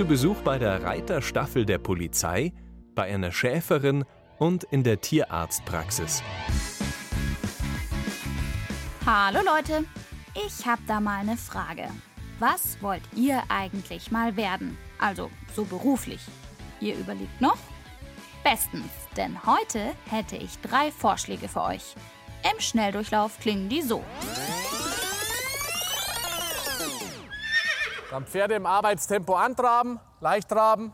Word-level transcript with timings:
Zu 0.00 0.06
Besuch 0.06 0.36
bei 0.36 0.58
der 0.58 0.82
Reiterstaffel 0.82 1.66
der 1.66 1.76
Polizei, 1.76 2.54
bei 2.94 3.12
einer 3.12 3.32
Schäferin 3.32 4.06
und 4.38 4.64
in 4.64 4.82
der 4.82 5.02
Tierarztpraxis. 5.02 6.22
Hallo 9.04 9.40
Leute, 9.44 9.84
ich 10.34 10.66
habe 10.66 10.80
da 10.86 11.00
mal 11.00 11.20
eine 11.20 11.36
Frage. 11.36 11.90
Was 12.38 12.80
wollt 12.80 13.02
ihr 13.14 13.42
eigentlich 13.50 14.10
mal 14.10 14.38
werden? 14.38 14.78
Also 14.98 15.30
so 15.54 15.66
beruflich. 15.66 16.22
Ihr 16.80 16.96
überlegt 16.96 17.38
noch? 17.42 17.58
Bestens, 18.42 18.88
denn 19.18 19.36
heute 19.44 19.92
hätte 20.08 20.36
ich 20.36 20.58
drei 20.62 20.90
Vorschläge 20.90 21.46
für 21.46 21.60
euch. 21.60 21.94
Im 22.50 22.58
Schnelldurchlauf 22.58 23.38
klingen 23.38 23.68
die 23.68 23.82
so. 23.82 24.02
Dann 28.10 28.26
Pferde 28.26 28.54
im 28.54 28.66
Arbeitstempo 28.66 29.34
antraben, 29.34 30.00
leicht 30.20 30.48
traben. 30.48 30.92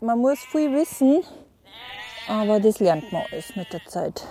Man 0.00 0.18
muss 0.18 0.40
viel 0.40 0.72
wissen, 0.72 1.22
aber 2.28 2.58
das 2.58 2.80
lernt 2.80 3.10
man 3.12 3.22
alles 3.30 3.54
mit 3.54 3.72
der 3.72 3.84
Zeit. 3.86 4.26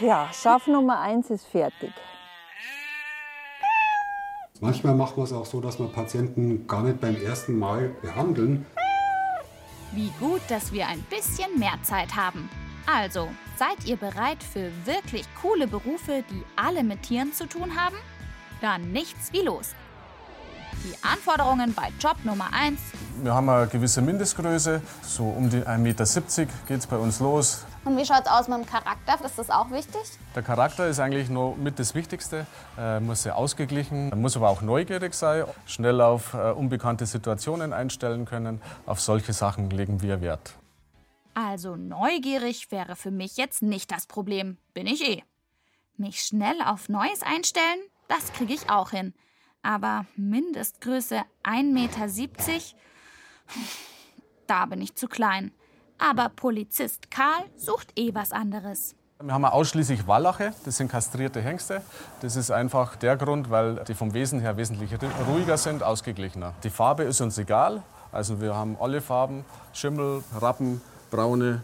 Ja, 0.00 0.28
Schaf 0.32 0.66
Nummer 0.66 1.00
eins 1.00 1.30
ist 1.30 1.46
fertig. 1.46 1.92
Manchmal 4.60 4.94
macht 4.94 5.16
man 5.16 5.24
es 5.24 5.32
auch 5.32 5.46
so, 5.46 5.60
dass 5.60 5.78
man 5.78 5.90
Patienten 5.90 6.66
gar 6.68 6.82
nicht 6.82 7.00
beim 7.00 7.20
ersten 7.20 7.58
Mal 7.58 7.88
behandeln. 8.02 8.66
Wie 9.92 10.12
gut, 10.20 10.40
dass 10.48 10.72
wir 10.72 10.86
ein 10.86 11.02
bisschen 11.02 11.58
mehr 11.58 11.78
Zeit 11.82 12.14
haben. 12.14 12.48
Also, 12.86 13.28
seid 13.56 13.84
ihr 13.86 13.96
bereit 13.96 14.42
für 14.42 14.70
wirklich 14.84 15.24
coole 15.40 15.66
Berufe, 15.66 16.24
die 16.30 16.42
alle 16.56 16.82
mit 16.82 17.02
Tieren 17.02 17.32
zu 17.32 17.46
tun 17.46 17.76
haben? 17.76 17.96
Dann 18.60 18.92
nichts 18.92 19.32
wie 19.32 19.42
los. 19.42 19.70
Die 20.84 20.94
Anforderungen 21.04 21.74
bei 21.74 21.92
Job 22.00 22.16
Nummer 22.24 22.48
1. 22.52 22.80
Wir 23.22 23.34
haben 23.34 23.48
eine 23.48 23.68
gewisse 23.68 24.02
Mindestgröße, 24.02 24.82
so 25.02 25.24
um 25.24 25.48
die 25.48 25.58
1,70 25.58 25.78
Meter 25.78 26.52
geht 26.66 26.80
es 26.80 26.86
bei 26.88 26.96
uns 26.96 27.20
los. 27.20 27.64
Und 27.84 27.96
wie 27.96 28.04
schaut 28.04 28.22
es 28.22 28.26
aus 28.26 28.48
mit 28.48 28.58
dem 28.58 28.66
Charakter? 28.66 29.24
Ist 29.24 29.38
das 29.38 29.50
auch 29.50 29.70
wichtig? 29.70 30.02
Der 30.34 30.42
Charakter 30.42 30.88
ist 30.88 30.98
eigentlich 30.98 31.28
nur 31.28 31.56
mit 31.56 31.78
das 31.78 31.94
Wichtigste. 31.94 32.46
Er 32.76 33.00
muss 33.00 33.22
sehr 33.22 33.36
ausgeglichen, 33.36 34.10
er 34.10 34.16
muss 34.16 34.36
aber 34.36 34.48
auch 34.48 34.62
neugierig 34.62 35.14
sein, 35.14 35.44
schnell 35.66 36.00
auf 36.00 36.34
äh, 36.34 36.50
unbekannte 36.50 37.06
Situationen 37.06 37.72
einstellen 37.72 38.24
können. 38.24 38.60
Auf 38.86 39.00
solche 39.00 39.32
Sachen 39.32 39.70
legen 39.70 40.02
wir 40.02 40.20
Wert. 40.20 40.54
Also 41.34 41.76
neugierig 41.76 42.70
wäre 42.70 42.96
für 42.96 43.10
mich 43.10 43.36
jetzt 43.36 43.62
nicht 43.62 43.90
das 43.90 44.06
Problem, 44.06 44.58
bin 44.74 44.86
ich 44.86 45.08
eh. 45.08 45.22
Mich 45.96 46.20
schnell 46.20 46.60
auf 46.64 46.88
Neues 46.88 47.22
einstellen, 47.22 47.80
das 48.08 48.32
kriege 48.32 48.52
ich 48.52 48.68
auch 48.68 48.90
hin. 48.90 49.14
Aber 49.62 50.06
Mindestgröße 50.16 51.22
1,70 51.44 51.72
Meter, 51.72 52.06
da 54.46 54.66
bin 54.66 54.82
ich 54.82 54.94
zu 54.94 55.08
klein. 55.08 55.52
Aber 55.98 56.28
Polizist 56.28 57.10
Karl 57.10 57.44
sucht 57.56 57.98
eh 57.98 58.14
was 58.14 58.32
anderes. 58.32 58.96
Wir 59.22 59.32
haben 59.32 59.44
ausschließlich 59.44 60.08
Wallache, 60.08 60.52
das 60.64 60.78
sind 60.78 60.90
kastrierte 60.90 61.40
Hengste. 61.40 61.80
Das 62.22 62.34
ist 62.34 62.50
einfach 62.50 62.96
der 62.96 63.16
Grund, 63.16 63.50
weil 63.50 63.76
die 63.86 63.94
vom 63.94 64.14
Wesen 64.14 64.40
her 64.40 64.56
wesentlich 64.56 64.90
ruhiger 65.28 65.56
sind, 65.56 65.84
ausgeglichener. 65.84 66.54
Die 66.64 66.70
Farbe 66.70 67.04
ist 67.04 67.20
uns 67.20 67.38
egal, 67.38 67.84
also 68.10 68.40
wir 68.40 68.56
haben 68.56 68.76
alle 68.80 69.00
Farben, 69.00 69.44
Schimmel, 69.72 70.24
Rappen, 70.40 70.80
Braune, 71.12 71.62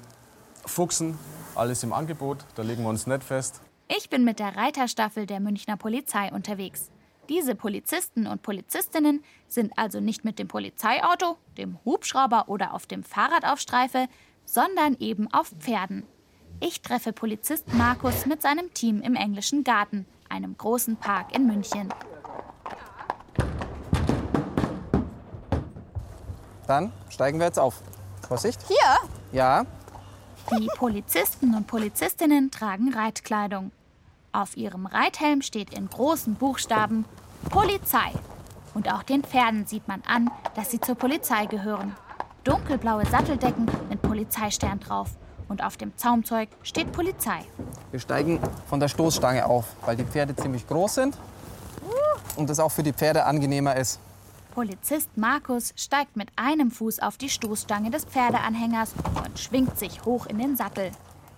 Fuchsen, 0.67 1.19
alles 1.55 1.83
im 1.83 1.95
Angebot, 1.95 2.45
da 2.55 2.63
legen 2.63 2.83
wir 2.83 2.91
uns 2.91 3.07
nicht 3.07 3.25
fest. 3.25 3.63
Ich 3.89 4.11
bin 4.11 4.23
mit 4.23 4.41
der 4.41 4.55
Reiterstaffel 4.55 5.25
der 5.25 5.41
Münchner 5.41 5.79
Polizei 5.79 6.31
unterwegs. 6.31 6.91
Diese 7.31 7.55
Polizisten 7.55 8.27
und 8.27 8.43
Polizistinnen 8.43 9.25
sind 9.49 9.73
also 9.77 10.01
nicht 10.01 10.23
mit 10.23 10.39
dem 10.39 10.49
Polizeiauto, 10.49 11.39
dem 11.57 11.79
Hubschrauber 11.87 12.45
oder 12.49 12.75
auf 12.75 12.85
dem 12.85 13.03
Fahrrad 13.03 13.47
auf 13.47 13.59
Streife, 13.59 14.07
sondern 14.45 14.99
eben 15.01 15.33
auf 15.33 15.55
Pferden. 15.59 16.03
Ich 16.61 16.83
treffe 16.83 17.15
Polizist 17.15 17.73
Markus 17.73 18.27
mit 18.27 18.43
seinem 18.43 18.75
Team 18.75 19.01
im 19.01 19.15
englischen 19.15 19.65
Garten, 19.65 20.05
einem 20.29 20.59
großen 20.59 20.97
Park 20.97 21.35
in 21.35 21.47
München. 21.47 21.89
Dann 26.67 26.93
steigen 27.09 27.39
wir 27.39 27.47
jetzt 27.47 27.59
auf. 27.59 27.81
Vorsicht. 28.29 28.61
Hier? 28.69 28.77
Ja. 29.33 29.65
Die 30.51 30.69
Polizisten 30.77 31.55
und 31.55 31.67
Polizistinnen 31.67 32.51
tragen 32.51 32.93
Reitkleidung. 32.93 33.73
Auf 34.33 34.57
ihrem 34.57 34.87
Reithelm 34.87 35.43
steht 35.43 35.73
in 35.73 35.89
großen 35.89 36.35
Buchstaben 36.35 37.07
Polizei. 37.51 38.13
Und 38.75 38.93
auch 38.93 39.03
den 39.03 39.25
Pferden 39.25 39.67
sieht 39.67 39.89
man 39.89 40.03
an, 40.07 40.31
dass 40.55 40.71
sie 40.71 40.81
zur 40.81 40.95
Polizei 40.95 41.47
gehören. 41.47 41.97
Dunkelblaue 42.45 43.07
Satteldecken 43.07 43.67
mit 43.89 44.03
Polizeistern 44.03 44.79
drauf. 44.81 45.09
Und 45.49 45.65
auf 45.65 45.79
dem 45.79 45.97
Zaumzeug 45.97 46.51
steht 46.63 46.93
Polizei. 46.93 47.41
Wir 47.91 48.01
steigen 48.01 48.39
von 48.69 48.79
der 48.79 48.89
Stoßstange 48.89 49.47
auf, 49.47 49.65
weil 49.87 49.97
die 49.97 50.05
Pferde 50.05 50.37
ziemlich 50.37 50.67
groß 50.69 50.95
sind 50.95 51.17
und 52.37 52.51
es 52.51 52.61
auch 52.61 52.71
für 52.71 52.83
die 52.83 52.93
Pferde 52.93 53.25
angenehmer 53.25 53.77
ist. 53.77 53.99
Polizist 54.59 55.17
Markus 55.17 55.73
steigt 55.77 56.17
mit 56.17 56.31
einem 56.35 56.73
Fuß 56.73 56.99
auf 56.99 57.17
die 57.17 57.29
Stoßstange 57.29 57.93
des 57.93 58.05
Pferdeanhängers 58.05 58.93
und 59.25 59.39
schwingt 59.39 59.79
sich 59.79 60.05
hoch 60.05 60.27
in 60.27 60.37
den 60.37 60.57
Sattel. 60.57 60.91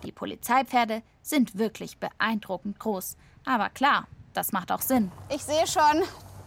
Die 0.04 0.10
Polizeipferde 0.10 1.03
sind 1.20 1.59
wirklich 1.59 1.98
beeindruckend 1.98 2.80
groß. 2.80 3.19
Aber 3.44 3.69
klar, 3.69 4.06
das 4.32 4.53
macht 4.53 4.72
auch 4.72 4.80
Sinn. 4.80 5.12
Ich 5.28 5.44
sehe 5.44 5.66
schon, 5.66 6.03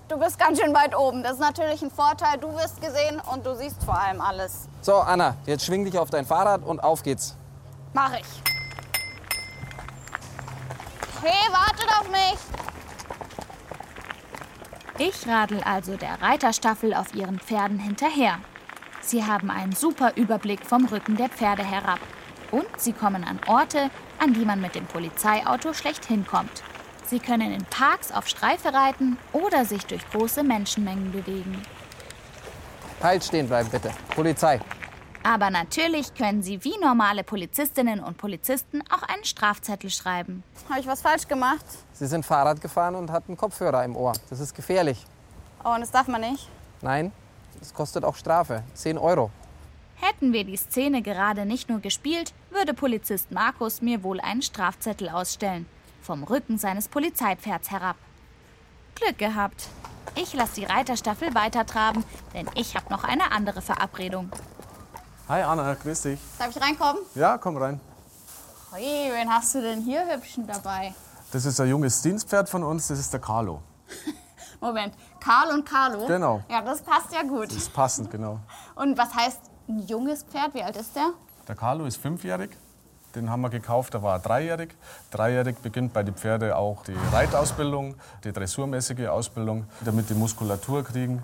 du 0.08 0.18
bist 0.18 0.40
ganz 0.40 0.60
schön 0.60 0.74
weit 0.74 0.98
oben. 0.98 1.22
Das 1.22 1.34
ist 1.34 1.42
natürlich 1.42 1.84
ein 1.84 1.92
Vorteil. 1.92 2.40
Du 2.40 2.52
wirst 2.56 2.82
gesehen 2.82 3.22
und 3.32 3.46
du 3.46 3.56
siehst 3.56 3.84
vor 3.84 4.00
allem 4.00 4.20
alles. 4.20 4.68
So, 4.82 4.96
Anna, 4.96 5.38
jetzt 5.46 5.66
schwing 5.66 5.86
dich 5.86 6.00
auf 6.00 6.10
dein 6.10 6.26
Fahrrad 6.26 6.64
und 6.64 6.80
auf 6.80 7.04
geht's. 7.04 7.38
Mach 7.94 8.14
ich. 8.16 8.26
Hey, 11.22 11.54
wartet 11.54 11.88
auf 12.00 12.10
mich! 12.10 12.63
Ich 15.00 15.28
radel 15.28 15.62
also 15.64 15.98
der 15.98 16.22
Reiterstaffel 16.22 16.94
auf 16.94 17.16
ihren 17.16 17.40
Pferden 17.40 17.80
hinterher. 17.80 18.38
Sie 19.02 19.26
haben 19.26 19.50
einen 19.50 19.74
super 19.74 20.14
Überblick 20.16 20.64
vom 20.66 20.86
Rücken 20.86 21.18
der 21.18 21.30
Pferde 21.30 21.64
herab. 21.64 22.00
Und 22.52 22.68
sie 22.78 22.94
kommen 22.94 23.24
an 23.24 23.40
Orte, 23.48 23.90
an 24.20 24.34
die 24.34 24.46
man 24.46 24.62
mit 24.62 24.76
dem 24.76 24.86
Polizeiauto 24.86 25.74
schlecht 25.74 26.06
hinkommt. 26.06 26.62
Sie 27.08 27.20
können 27.20 27.52
in 27.52 27.66
Parks 27.66 28.12
auf 28.12 28.28
Streife 28.28 28.72
reiten 28.72 29.18
oder 29.34 29.66
sich 29.66 29.84
durch 29.88 30.08
große 30.12 30.44
Menschenmengen 30.44 31.12
bewegen. 31.12 31.64
Halt 33.02 33.24
stehen 33.24 33.48
bleiben, 33.48 33.70
bitte. 33.70 33.92
Polizei. 34.16 34.60
Aber 35.24 35.50
natürlich 35.50 36.14
können 36.16 36.44
sie 36.44 36.64
wie 36.66 36.78
normale 36.82 37.24
Polizistinnen 37.24 38.02
und 38.02 38.18
Polizisten 38.18 38.84
auch 38.90 39.04
einen 39.04 39.24
Strafzettel 39.24 39.90
schreiben. 39.90 40.44
Habe 40.70 40.82
ich 40.82 40.88
was 40.88 41.02
falsch 41.02 41.28
gemacht? 41.28 41.66
Sie 41.94 42.08
sind 42.08 42.26
Fahrrad 42.26 42.60
gefahren 42.60 42.96
und 42.96 43.10
hatten 43.10 43.38
Kopfhörer 43.38 43.86
im 43.86 43.96
Ohr. 43.96 44.14
Das 44.30 44.42
ist 44.42 44.54
gefährlich. 44.54 45.06
Oh, 45.64 45.70
und 45.70 45.80
das 45.80 45.92
darf 45.92 46.08
man 46.10 46.22
nicht? 46.22 46.50
Nein, 46.82 47.14
das 47.60 47.74
kostet 47.74 48.04
auch 48.04 48.18
Strafe. 48.18 48.64
10 48.74 48.98
Euro. 48.98 49.32
Hätten 49.96 50.34
wir 50.34 50.44
die 50.44 50.58
Szene 50.58 51.02
gerade 51.02 51.46
nicht 51.46 51.70
nur 51.70 51.80
gespielt, 51.80 52.34
würde 52.50 52.74
Polizist 52.74 53.32
Markus 53.32 53.82
mir 53.82 54.04
wohl 54.04 54.20
einen 54.20 54.42
Strafzettel 54.42 55.08
ausstellen. 55.08 55.66
Vom 56.02 56.24
Rücken 56.24 56.58
seines 56.58 56.90
Polizeipferds 56.90 57.72
herab. 57.72 57.96
Glück 58.96 59.18
gehabt. 59.18 59.70
Ich 60.16 60.34
lasse 60.34 60.56
die 60.60 60.66
Reiterstaffel 60.66 61.34
weitertraben, 61.34 62.04
denn 62.34 62.50
ich 62.56 62.76
habe 62.76 62.92
noch 62.92 63.06
eine 63.06 63.32
andere 63.32 63.62
Verabredung. 63.62 64.30
Hi 65.30 65.42
Anna, 65.42 65.74
grüß 65.74 66.02
dich. 66.02 66.20
Darf 66.38 66.50
ich 66.54 66.62
reinkommen? 66.62 67.02
Ja, 67.16 67.38
komm 67.38 67.56
rein. 67.56 67.80
Hui, 68.74 68.82
wen 68.82 69.30
hast 69.34 69.56
du 69.56 69.62
denn 69.62 69.80
hier 69.80 70.06
hübschen 70.06 70.46
dabei? 70.46 70.94
Das 71.32 71.46
ist 71.46 71.62
ein 71.62 71.70
junges 71.70 72.02
Dienstpferd 72.02 72.50
von 72.50 72.62
uns, 72.62 72.90
das 72.90 73.00
ist 73.00 73.14
der 73.14 73.22
Carlo. 73.22 73.62
Moment, 74.60 74.94
Karl 75.22 75.54
und 75.54 75.66
Carlo? 75.66 76.08
Genau. 76.08 76.44
Ja, 76.50 76.62
das 76.62 76.82
passt 76.82 77.14
ja 77.14 77.22
gut. 77.22 77.48
Das 77.48 77.56
ist 77.56 77.74
passend, 77.74 78.12
genau. 78.12 78.40
Und 78.76 78.98
was 78.98 79.14
heißt 79.14 79.40
ein 79.70 79.88
junges 79.88 80.24
Pferd? 80.24 80.54
Wie 80.54 80.64
alt 80.64 80.76
ist 80.76 80.94
der? 80.96 81.12
Der 81.48 81.56
Carlo 81.56 81.86
ist 81.86 81.98
fünfjährig. 81.98 82.52
Den 83.16 83.30
haben 83.30 83.42
wir 83.42 83.50
gekauft, 83.50 83.94
da 83.94 84.02
war 84.02 84.16
er 84.16 84.20
dreijährig. 84.20 84.76
Dreijährig 85.12 85.58
beginnt 85.60 85.94
bei 85.94 86.04
den 86.04 86.16
Pferden 86.16 86.52
auch 86.52 86.84
die 86.84 86.96
Reitausbildung, 87.12 87.96
die 88.24 88.34
dressurmäßige 88.34 89.08
Ausbildung, 89.08 89.68
damit 89.82 90.10
die 90.10 90.16
Muskulatur 90.16 90.84
kriegen 90.84 91.22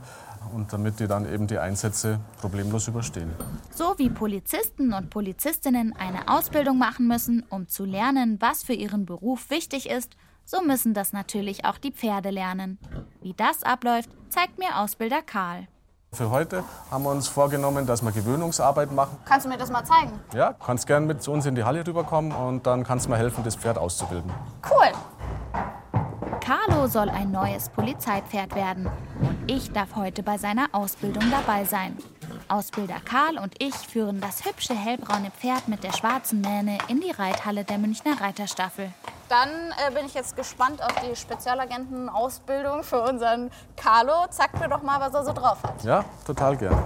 und 0.53 0.71
damit 0.73 0.99
die 0.99 1.07
dann 1.07 1.31
eben 1.31 1.47
die 1.47 1.57
Einsätze 1.57 2.19
problemlos 2.39 2.87
überstehen. 2.87 3.31
So 3.73 3.93
wie 3.97 4.09
Polizisten 4.09 4.93
und 4.93 5.09
Polizistinnen 5.09 5.95
eine 5.97 6.27
Ausbildung 6.27 6.77
machen 6.77 7.07
müssen, 7.07 7.43
um 7.49 7.67
zu 7.67 7.85
lernen, 7.85 8.37
was 8.39 8.63
für 8.63 8.73
ihren 8.73 9.05
Beruf 9.05 9.49
wichtig 9.49 9.89
ist, 9.89 10.15
so 10.45 10.61
müssen 10.61 10.93
das 10.93 11.13
natürlich 11.13 11.65
auch 11.65 11.77
die 11.77 11.91
Pferde 11.91 12.31
lernen. 12.31 12.79
Wie 13.21 13.33
das 13.33 13.63
abläuft, 13.63 14.09
zeigt 14.29 14.57
mir 14.57 14.79
Ausbilder 14.79 15.21
Karl. 15.21 15.67
Für 16.11 16.31
heute 16.31 16.63
haben 16.89 17.03
wir 17.03 17.11
uns 17.11 17.27
vorgenommen, 17.27 17.85
dass 17.85 18.01
wir 18.01 18.11
Gewöhnungsarbeit 18.11 18.91
machen. 18.91 19.15
Kannst 19.25 19.45
du 19.45 19.49
mir 19.49 19.57
das 19.57 19.69
mal 19.69 19.85
zeigen? 19.85 20.19
Ja, 20.33 20.53
kannst 20.53 20.87
gern 20.87 21.05
mit 21.05 21.21
zu 21.21 21.31
uns 21.31 21.45
in 21.45 21.53
die 21.53 21.63
Halle 21.63 21.85
rüberkommen 21.85 22.31
und 22.31 22.65
dann 22.65 22.83
kannst 22.83 23.05
du 23.05 23.11
mir 23.11 23.17
helfen, 23.17 23.43
das 23.43 23.55
Pferd 23.55 23.77
auszubilden. 23.77 24.31
Cool. 24.67 24.91
Carlo 26.49 26.87
soll 26.87 27.09
ein 27.09 27.29
neues 27.29 27.69
Polizeipferd 27.69 28.55
werden 28.55 28.87
und 29.21 29.37
ich 29.45 29.71
darf 29.71 29.95
heute 29.95 30.23
bei 30.23 30.39
seiner 30.39 30.65
Ausbildung 30.71 31.23
dabei 31.29 31.63
sein. 31.63 31.95
Ausbilder 32.47 32.95
Karl 33.05 33.37
und 33.37 33.53
ich 33.59 33.75
führen 33.75 34.19
das 34.19 34.45
hübsche 34.45 34.73
hellbraune 34.73 35.29
Pferd 35.29 35.67
mit 35.67 35.83
der 35.83 35.91
schwarzen 35.91 36.41
Mähne 36.41 36.79
in 36.87 37.01
die 37.01 37.11
Reithalle 37.11 37.65
der 37.65 37.77
Münchner 37.77 38.19
Reiterstaffel. 38.19 38.91
Dann 39.29 39.49
äh, 39.49 39.93
bin 39.93 40.07
ich 40.07 40.15
jetzt 40.15 40.35
gespannt 40.35 40.81
auf 40.81 40.95
die 41.07 41.15
Spezialagentenausbildung 41.15 42.81
für 42.81 43.03
unseren 43.03 43.51
Carlo. 43.77 44.25
Zeig 44.31 44.59
mir 44.59 44.69
doch 44.69 44.81
mal, 44.81 44.99
was 44.99 45.13
er 45.13 45.25
so 45.25 45.33
drauf 45.33 45.61
hat. 45.61 45.83
Ja, 45.83 46.03
total 46.25 46.57
gern. 46.57 46.81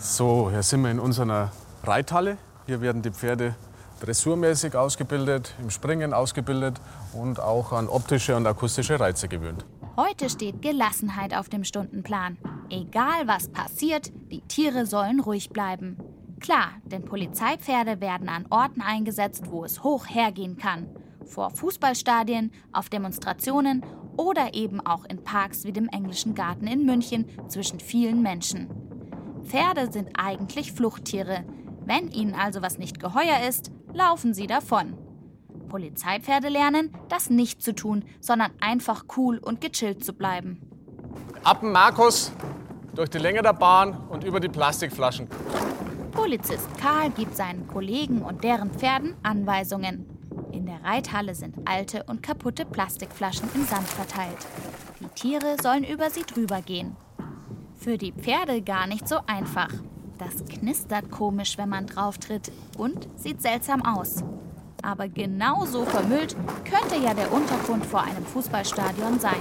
So, 0.00 0.50
hier 0.50 0.64
sind 0.64 0.82
wir 0.82 0.90
in 0.90 0.98
unserer 0.98 1.52
Reithalle. 1.84 2.38
Hier 2.66 2.80
werden 2.80 3.02
die 3.02 3.12
Pferde 3.12 3.54
dressurmäßig 4.00 4.74
ausgebildet, 4.74 5.54
im 5.60 5.70
Springen 5.70 6.12
ausgebildet 6.12 6.80
und 7.12 7.40
auch 7.40 7.72
an 7.72 7.88
optische 7.88 8.36
und 8.36 8.46
akustische 8.46 8.98
Reize 9.00 9.28
gewöhnt. 9.28 9.64
Heute 9.96 10.28
steht 10.28 10.60
Gelassenheit 10.60 11.34
auf 11.34 11.48
dem 11.48 11.64
Stundenplan. 11.64 12.36
Egal 12.68 13.26
was 13.26 13.48
passiert, 13.48 14.12
die 14.30 14.42
Tiere 14.42 14.84
sollen 14.84 15.20
ruhig 15.20 15.50
bleiben. 15.50 15.96
Klar, 16.40 16.72
denn 16.84 17.04
Polizeipferde 17.04 18.00
werden 18.00 18.28
an 18.28 18.44
Orten 18.50 18.82
eingesetzt, 18.82 19.44
wo 19.50 19.64
es 19.64 19.82
hoch 19.82 20.06
hergehen 20.06 20.58
kann. 20.58 20.88
Vor 21.24 21.50
Fußballstadien, 21.50 22.52
auf 22.72 22.90
Demonstrationen 22.90 23.84
oder 24.16 24.54
eben 24.54 24.80
auch 24.80 25.04
in 25.06 25.24
Parks 25.24 25.64
wie 25.64 25.72
dem 25.72 25.88
Englischen 25.88 26.34
Garten 26.34 26.66
in 26.66 26.84
München 26.84 27.26
zwischen 27.48 27.80
vielen 27.80 28.22
Menschen. 28.22 28.68
Pferde 29.42 29.90
sind 29.90 30.10
eigentlich 30.18 30.72
Fluchttiere. 30.72 31.44
Wenn 31.84 32.10
ihnen 32.10 32.34
also 32.34 32.62
was 32.62 32.78
nicht 32.78 33.00
geheuer 33.00 33.48
ist, 33.48 33.70
laufen 33.96 34.34
sie 34.34 34.46
davon. 34.46 34.94
Polizeipferde 35.68 36.48
lernen, 36.48 36.92
das 37.08 37.30
nicht 37.30 37.62
zu 37.62 37.74
tun, 37.74 38.04
sondern 38.20 38.52
einfach 38.60 39.04
cool 39.16 39.38
und 39.38 39.60
gechillt 39.60 40.04
zu 40.04 40.12
bleiben. 40.12 40.60
Ab 41.42 41.62
Markus, 41.62 42.32
durch 42.94 43.10
die 43.10 43.18
Länge 43.18 43.42
der 43.42 43.52
Bahn 43.52 43.96
und 44.08 44.24
über 44.24 44.38
die 44.38 44.48
Plastikflaschen. 44.48 45.28
Polizist 46.12 46.68
Karl 46.80 47.10
gibt 47.10 47.36
seinen 47.36 47.66
Kollegen 47.68 48.22
und 48.22 48.42
deren 48.42 48.70
Pferden 48.70 49.14
Anweisungen. 49.22 50.06
In 50.52 50.66
der 50.66 50.82
Reithalle 50.82 51.34
sind 51.34 51.56
alte 51.66 52.04
und 52.04 52.22
kaputte 52.22 52.64
Plastikflaschen 52.64 53.48
im 53.54 53.64
Sand 53.64 53.86
verteilt. 53.88 54.38
Die 55.00 55.08
Tiere 55.08 55.56
sollen 55.62 55.84
über 55.84 56.10
sie 56.10 56.22
drüber 56.22 56.62
gehen. 56.62 56.96
Für 57.74 57.98
die 57.98 58.12
Pferde 58.12 58.62
gar 58.62 58.86
nicht 58.86 59.06
so 59.06 59.18
einfach. 59.26 59.68
Das 60.18 60.46
knistert 60.48 61.10
komisch, 61.10 61.58
wenn 61.58 61.68
man 61.68 61.86
drauf 61.86 62.18
tritt 62.18 62.50
und 62.78 63.06
sieht 63.16 63.42
seltsam 63.42 63.84
aus. 63.84 64.22
Aber 64.82 65.08
genauso 65.08 65.84
vermüllt 65.84 66.36
könnte 66.64 66.96
ja 66.96 67.12
der 67.14 67.32
Untergrund 67.32 67.84
vor 67.84 68.02
einem 68.02 68.24
Fußballstadion 68.24 69.18
sein. 69.20 69.36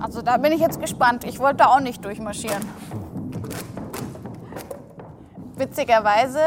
Also 0.00 0.22
da 0.22 0.36
bin 0.36 0.52
ich 0.52 0.60
jetzt 0.60 0.80
gespannt. 0.80 1.24
Ich 1.24 1.38
wollte 1.38 1.68
auch 1.68 1.80
nicht 1.80 2.04
durchmarschieren. 2.04 2.62
Witzigerweise 5.56 6.40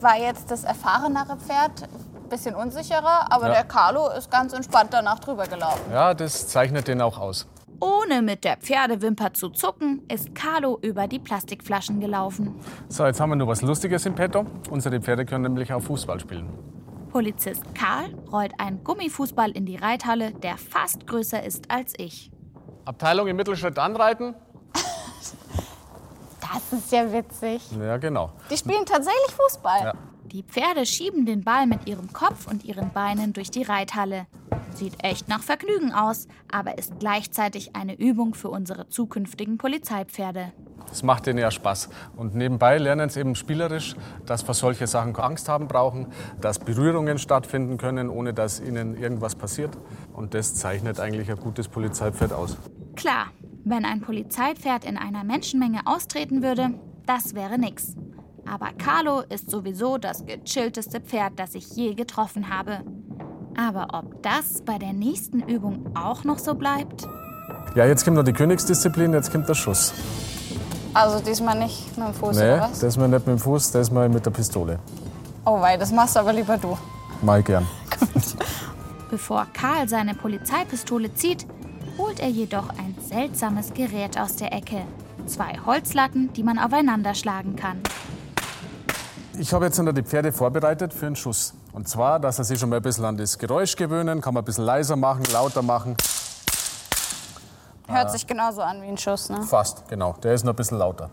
war 0.00 0.16
jetzt 0.18 0.50
das 0.50 0.64
erfahrenere 0.64 1.36
Pferd 1.36 1.84
ein 1.84 2.28
bisschen 2.28 2.54
unsicherer, 2.54 3.30
aber 3.32 3.46
Ja. 3.46 3.52
der 3.54 3.64
Carlo 3.64 4.08
ist 4.10 4.30
ganz 4.30 4.52
entspannt 4.52 4.88
danach 4.92 5.20
drüber 5.20 5.46
gelaufen. 5.46 5.80
Ja, 5.92 6.12
das 6.14 6.48
zeichnet 6.48 6.88
den 6.88 7.00
auch 7.00 7.18
aus. 7.18 7.46
Ohne 7.80 8.22
mit 8.22 8.44
der 8.44 8.56
Pferdewimper 8.56 9.34
zu 9.34 9.50
zucken, 9.50 10.02
ist 10.10 10.34
Carlo 10.34 10.78
über 10.82 11.06
die 11.08 11.18
Plastikflaschen 11.18 12.00
gelaufen. 12.00 12.54
So, 12.88 13.04
jetzt 13.04 13.20
haben 13.20 13.30
wir 13.30 13.36
noch 13.36 13.48
was 13.48 13.62
Lustiges 13.62 14.06
im 14.06 14.14
Petto. 14.14 14.46
Unsere 14.70 15.00
Pferde 15.00 15.26
können 15.26 15.42
nämlich 15.42 15.72
auch 15.72 15.82
Fußball 15.82 16.20
spielen. 16.20 16.48
Polizist 17.10 17.62
Karl 17.74 18.14
rollt 18.30 18.52
einen 18.58 18.82
Gummifußball 18.84 19.50
in 19.50 19.66
die 19.66 19.76
Reithalle, 19.76 20.32
der 20.32 20.56
fast 20.56 21.06
größer 21.06 21.42
ist 21.42 21.70
als 21.70 21.94
ich. 21.98 22.30
Abteilung 22.84 23.26
im 23.26 23.36
Mittelschritt 23.36 23.78
anreiten? 23.78 24.34
Das 26.40 26.78
ist 26.78 26.92
ja 26.92 27.12
witzig. 27.12 27.60
Ja, 27.78 27.96
genau. 27.96 28.32
Die 28.50 28.56
spielen 28.56 28.86
tatsächlich 28.86 29.34
Fußball. 29.36 29.80
Ja. 29.82 29.92
Die 30.26 30.42
Pferde 30.42 30.86
schieben 30.86 31.26
den 31.26 31.42
Ball 31.44 31.66
mit 31.66 31.86
ihrem 31.86 32.12
Kopf 32.12 32.46
und 32.46 32.64
ihren 32.64 32.92
Beinen 32.92 33.32
durch 33.32 33.50
die 33.50 33.62
Reithalle. 33.62 34.26
Sieht 34.76 35.02
echt 35.02 35.26
nach 35.26 35.42
Vergnügen 35.42 35.94
aus, 35.94 36.28
aber 36.52 36.76
ist 36.76 36.98
gleichzeitig 36.98 37.74
eine 37.74 37.98
Übung 37.98 38.34
für 38.34 38.50
unsere 38.50 38.90
zukünftigen 38.90 39.56
Polizeipferde. 39.56 40.52
Das 40.86 41.02
macht 41.02 41.24
denen 41.24 41.38
ja 41.38 41.50
Spaß. 41.50 41.88
Und 42.14 42.34
nebenbei 42.34 42.76
lernen 42.76 43.08
sie 43.08 43.20
eben 43.20 43.34
spielerisch, 43.36 43.96
dass 44.26 44.42
vor 44.42 44.52
solche 44.52 44.86
Sachen 44.86 45.16
Angst 45.16 45.48
haben 45.48 45.66
brauchen, 45.66 46.08
dass 46.42 46.58
Berührungen 46.58 47.18
stattfinden 47.18 47.78
können, 47.78 48.10
ohne 48.10 48.34
dass 48.34 48.60
ihnen 48.60 48.94
irgendwas 48.96 49.34
passiert. 49.34 49.70
Und 50.12 50.34
das 50.34 50.54
zeichnet 50.54 51.00
eigentlich 51.00 51.30
ein 51.30 51.38
gutes 51.38 51.68
Polizeipferd 51.68 52.34
aus. 52.34 52.58
Klar, 52.96 53.28
wenn 53.64 53.86
ein 53.86 54.02
Polizeipferd 54.02 54.84
in 54.84 54.98
einer 54.98 55.24
Menschenmenge 55.24 55.86
austreten 55.86 56.42
würde, 56.42 56.74
das 57.06 57.34
wäre 57.34 57.58
nix. 57.58 57.96
Aber 58.46 58.72
Carlo 58.76 59.20
ist 59.20 59.50
sowieso 59.50 59.96
das 59.96 60.26
gechillteste 60.26 61.00
Pferd, 61.00 61.38
das 61.38 61.54
ich 61.54 61.74
je 61.74 61.94
getroffen 61.94 62.50
habe. 62.50 62.84
Aber 63.56 63.88
ob 63.92 64.22
das 64.22 64.62
bei 64.64 64.78
der 64.78 64.92
nächsten 64.92 65.40
Übung 65.40 65.86
auch 65.96 66.24
noch 66.24 66.38
so 66.38 66.54
bleibt? 66.54 67.08
Ja, 67.74 67.86
jetzt 67.86 68.04
kommt 68.04 68.16
noch 68.16 68.24
die 68.24 68.32
Königsdisziplin, 68.32 69.12
jetzt 69.12 69.32
kommt 69.32 69.48
der 69.48 69.54
Schuss. 69.54 69.92
Also 70.92 71.22
diesmal 71.24 71.58
nicht 71.58 71.96
mit 71.96 72.06
dem 72.06 72.14
Fuß 72.14 72.36
Nee, 72.36 72.42
oder 72.44 72.60
was? 72.62 72.80
das 72.80 72.96
mal 72.96 73.08
nicht 73.08 73.26
mit 73.26 73.36
dem 73.36 73.38
Fuß, 73.38 73.70
das 73.72 73.90
mal 73.90 74.08
mit 74.08 74.24
der 74.24 74.30
Pistole. 74.30 74.78
Oh 75.44 75.60
wei, 75.60 75.76
das 75.76 75.92
machst 75.92 76.16
aber 76.16 76.32
lieber 76.32 76.56
du. 76.58 76.76
Mal 77.22 77.42
gern. 77.42 77.66
Bevor 79.10 79.46
Karl 79.52 79.88
seine 79.88 80.14
Polizeipistole 80.14 81.12
zieht, 81.14 81.46
holt 81.98 82.20
er 82.20 82.28
jedoch 82.28 82.68
ein 82.70 82.94
seltsames 83.00 83.72
Gerät 83.72 84.18
aus 84.18 84.36
der 84.36 84.52
Ecke. 84.52 84.82
Zwei 85.26 85.58
Holzlatten, 85.64 86.32
die 86.34 86.42
man 86.42 86.58
aufeinander 86.58 87.14
schlagen 87.14 87.56
kann. 87.56 87.78
Ich 89.38 89.52
habe 89.52 89.66
jetzt 89.66 89.78
noch 89.78 89.92
die 89.92 90.02
Pferde 90.02 90.32
vorbereitet 90.32 90.92
für 90.94 91.06
einen 91.06 91.16
Schuss. 91.16 91.54
Und 91.76 91.86
zwar, 91.86 92.18
dass 92.18 92.38
sie 92.38 92.44
sich 92.44 92.58
schon 92.58 92.70
mal 92.70 92.76
ein 92.76 92.82
bisschen 92.82 93.04
an 93.04 93.18
das 93.18 93.36
Geräusch 93.36 93.76
gewöhnen, 93.76 94.22
kann 94.22 94.32
man 94.32 94.42
ein 94.42 94.46
bisschen 94.46 94.64
leiser 94.64 94.96
machen, 94.96 95.24
lauter 95.30 95.60
machen. 95.60 95.94
Hört 97.86 98.10
sich 98.10 98.26
genauso 98.26 98.62
an 98.62 98.80
wie 98.80 98.86
ein 98.86 98.96
Schuss, 98.96 99.28
ne? 99.28 99.42
Fast, 99.42 99.86
genau. 99.86 100.14
Der 100.22 100.32
ist 100.32 100.42
noch 100.42 100.54
ein 100.54 100.56
bisschen 100.56 100.78
lauter. 100.78 101.10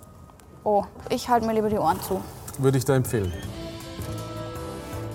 Oh, 0.63 0.85
ich 1.09 1.27
halte 1.27 1.45
mir 1.45 1.53
lieber 1.53 1.67
die 1.69 1.77
Ohren 1.77 2.01
zu. 2.01 2.21
Würde 2.59 2.77
ich 2.77 2.85
da 2.85 2.95
empfehlen. 2.95 3.33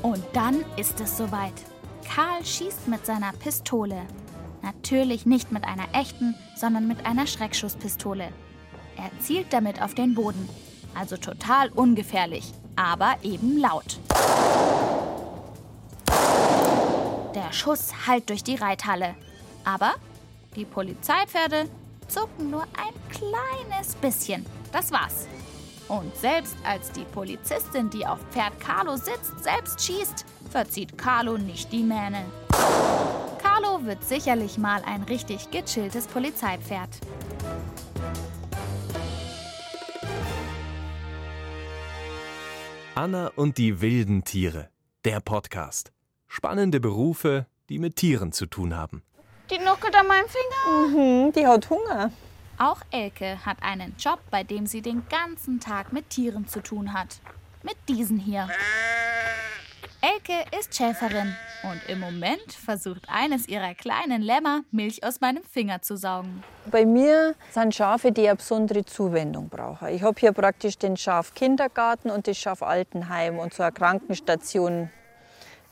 Und 0.03 0.23
dann 0.35 0.67
ist 0.77 1.01
es 1.01 1.17
soweit. 1.17 1.55
Karl 2.07 2.45
schießt 2.45 2.87
mit 2.87 3.07
seiner 3.07 3.33
Pistole. 3.33 4.03
Natürlich 4.61 5.25
nicht 5.25 5.51
mit 5.51 5.65
einer 5.65 5.87
echten, 5.95 6.35
sondern 6.57 6.87
mit 6.87 7.07
einer 7.07 7.27
Schreckschusspistole. 7.27 8.29
Er 8.99 9.11
zielt 9.23 9.51
damit 9.55 9.81
auf 9.81 9.95
den 9.95 10.15
Boden. 10.15 10.47
Also 10.95 11.17
total 11.17 11.71
ungefährlich, 11.71 12.53
aber 12.77 13.15
eben 13.23 13.57
laut. 13.57 13.99
Der 17.35 17.53
Schuss 17.53 18.07
hallt 18.07 18.29
durch 18.31 18.43
die 18.43 18.57
Reithalle. 18.57 19.15
Aber 19.65 19.95
die 20.57 20.65
Polizeipferde 20.65 21.69
zucken 22.09 22.51
nur 22.51 22.63
ein 22.63 22.95
kleines 23.11 23.95
bisschen. 23.97 24.47
Das 24.73 24.91
war's. 24.91 25.27
Und 25.89 26.15
selbst 26.17 26.57
als 26.65 26.93
die 26.93 27.05
Polizistin, 27.05 27.91
die 27.91 28.07
auf 28.07 28.19
Pferd 28.31 28.59
Carlo 28.61 28.97
sitzt, 28.97 29.43
selbst 29.43 29.81
schießt, 29.85 30.25
verzieht 30.51 30.99
Carlo 30.99 31.39
nicht 31.39 31.73
die 31.73 31.83
Mähne. 31.83 32.25
Carlo 33.43 33.85
wird 33.85 34.05
sicherlich 34.05 34.59
mal 34.59 34.83
ein 34.85 35.03
richtig 35.05 35.51
gechilltes 35.51 36.07
Polizeipferd. 36.07 36.91
Anna 42.95 43.31
und 43.37 43.59
die 43.59 43.81
wilden 43.81 44.25
Tiere. 44.25 44.71
Der 45.05 45.21
Podcast. 45.21 45.93
Spannende 46.29 46.79
Berufe, 46.79 47.47
die 47.69 47.79
mit 47.79 47.97
Tieren 47.97 48.33
zu 48.33 48.47
tun 48.47 48.77
haben. 48.77 49.03
Die 49.51 49.59
nuckelt 49.59 49.97
an 49.97 50.07
meinem 50.07 50.27
Finger. 50.29 50.95
Hm, 50.95 51.33
die 51.33 51.47
hat 51.47 51.69
Hunger. 51.71 52.11
Auch 52.59 52.83
Elke 52.91 53.45
hat 53.47 53.63
einen 53.63 53.95
Job, 53.99 54.21
bei 54.31 54.45
dem 54.45 54.67
sie 54.67 54.83
den 54.83 55.03
ganzen 55.09 55.59
Tag 55.59 55.93
mit 55.93 56.11
Tieren 56.11 56.47
zu 56.47 56.61
tun 56.61 56.93
hat. 56.93 57.21
Mit 57.63 57.77
diesen 57.89 58.19
hier. 58.19 58.49
Elke 60.01 60.45
ist 60.57 60.77
Schäferin 60.77 61.35
und 61.65 61.81
im 61.89 61.99
Moment 61.99 62.53
versucht 62.53 63.03
eines 63.09 63.49
ihrer 63.49 63.75
kleinen 63.75 64.23
Lämmer 64.23 64.63
Milch 64.71 65.03
aus 65.03 65.21
meinem 65.21 65.43
Finger 65.43 65.83
zu 65.83 65.97
saugen. 65.97 66.45
Bei 66.71 66.85
mir 66.85 67.35
sind 67.51 67.75
Schafe, 67.75 68.13
die 68.13 68.29
eine 68.29 68.37
besondere 68.37 68.85
Zuwendung 68.85 69.49
brauchen. 69.49 69.89
Ich 69.89 70.03
habe 70.03 70.19
hier 70.21 70.33
praktisch 70.33 70.79
den 70.79 70.97
Schafkindergarten 70.97 72.11
und 72.11 72.29
das 72.29 72.39
Schafaltenheim 72.39 73.39
und 73.39 73.55
so 73.55 73.65
eine 73.65 73.73
Krankenstation 73.73 74.91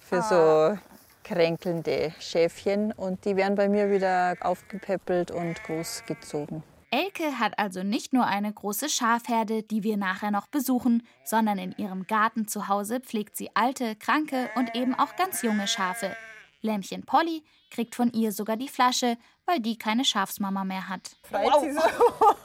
für 0.09 0.23
so 0.23 0.79
kränkelnde 1.25 2.15
Schäfchen. 2.21 2.93
Und 2.93 3.25
die 3.25 3.37
werden 3.37 3.57
bei 3.57 3.69
mir 3.69 3.91
wieder 3.91 4.37
aufgepäppelt 4.41 5.31
und 5.31 5.63
großgezogen. 5.65 6.63
Elke 6.91 7.39
hat 7.39 7.59
also 7.59 7.83
nicht 7.83 8.13
nur 8.13 8.27
eine 8.27 8.53
große 8.53 8.89
Schafherde, 8.89 9.63
die 9.65 9.83
wir 9.83 9.97
nachher 9.97 10.31
noch 10.31 10.47
besuchen, 10.47 11.07
sondern 11.25 11.59
in 11.59 11.75
ihrem 11.77 12.07
Garten 12.07 12.47
zu 12.47 12.69
Hause 12.69 13.01
pflegt 13.01 13.37
sie 13.37 13.51
alte, 13.55 13.97
kranke 13.97 14.51
und 14.55 14.75
eben 14.77 14.95
auch 14.95 15.17
ganz 15.17 15.43
junge 15.43 15.67
Schafe. 15.67 16.17
Lämmchen 16.63 17.05
Polly 17.05 17.43
kriegt 17.71 17.97
von 17.97 18.13
ihr 18.13 18.33
sogar 18.33 18.57
die 18.57 18.69
Flasche, 18.69 19.19
weil 19.47 19.61
die 19.61 19.77
keine 19.77 20.05
Schafsmama 20.05 20.65
mehr 20.65 20.89
hat. 20.89 21.17
So? 21.31 21.37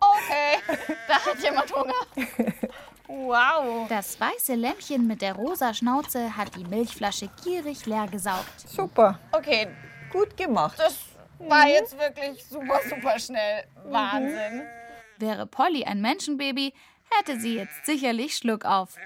Okay, 0.00 0.84
da 1.06 1.14
hat 1.14 1.42
jemand 1.42 1.72
Hunger. 1.72 1.94
Wow. 3.08 3.88
Das 3.88 4.20
weiße 4.20 4.54
Lämmchen 4.54 5.06
mit 5.06 5.22
der 5.22 5.34
rosa 5.34 5.72
Schnauze 5.72 6.36
hat 6.36 6.54
die 6.56 6.64
Milchflasche 6.64 7.28
gierig 7.42 7.86
leer 7.86 8.06
gesaugt. 8.06 8.60
Super. 8.68 9.18
Okay, 9.32 9.68
Gut 10.12 10.36
gemacht. 10.36 10.78
das 10.78 10.96
war 11.38 11.66
jetzt 11.68 11.98
wirklich 11.98 12.44
super, 12.44 12.80
super 12.88 13.18
schnell. 13.18 13.64
Wahnsinn. 13.84 14.62
Wäre 15.18 15.46
Polly 15.46 15.84
ein 15.84 16.00
Menschenbaby, 16.00 16.72
hätte 17.10 17.40
sie 17.40 17.56
jetzt 17.56 17.84
sicherlich 17.86 18.36
Schluck 18.36 18.64
auf. 18.64 18.96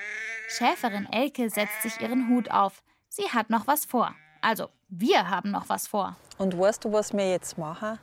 Schäferin 0.49 1.09
Elke 1.11 1.49
setzt 1.49 1.83
sich 1.83 2.01
ihren 2.01 2.29
Hut 2.29 2.51
auf. 2.51 2.83
Sie 3.09 3.29
hat 3.31 3.51
noch 3.51 3.67
was 3.67 3.85
vor. 3.85 4.15
Also, 4.41 4.69
wir 4.89 5.31
haben 5.31 5.51
noch 5.51 5.69
was 5.69 5.87
vor. 5.87 6.17
Und 6.39 6.59
weißt 6.59 6.85
du, 6.85 6.93
was 6.93 7.13
wir 7.13 7.31
jetzt 7.31 7.57
machen? 7.57 7.99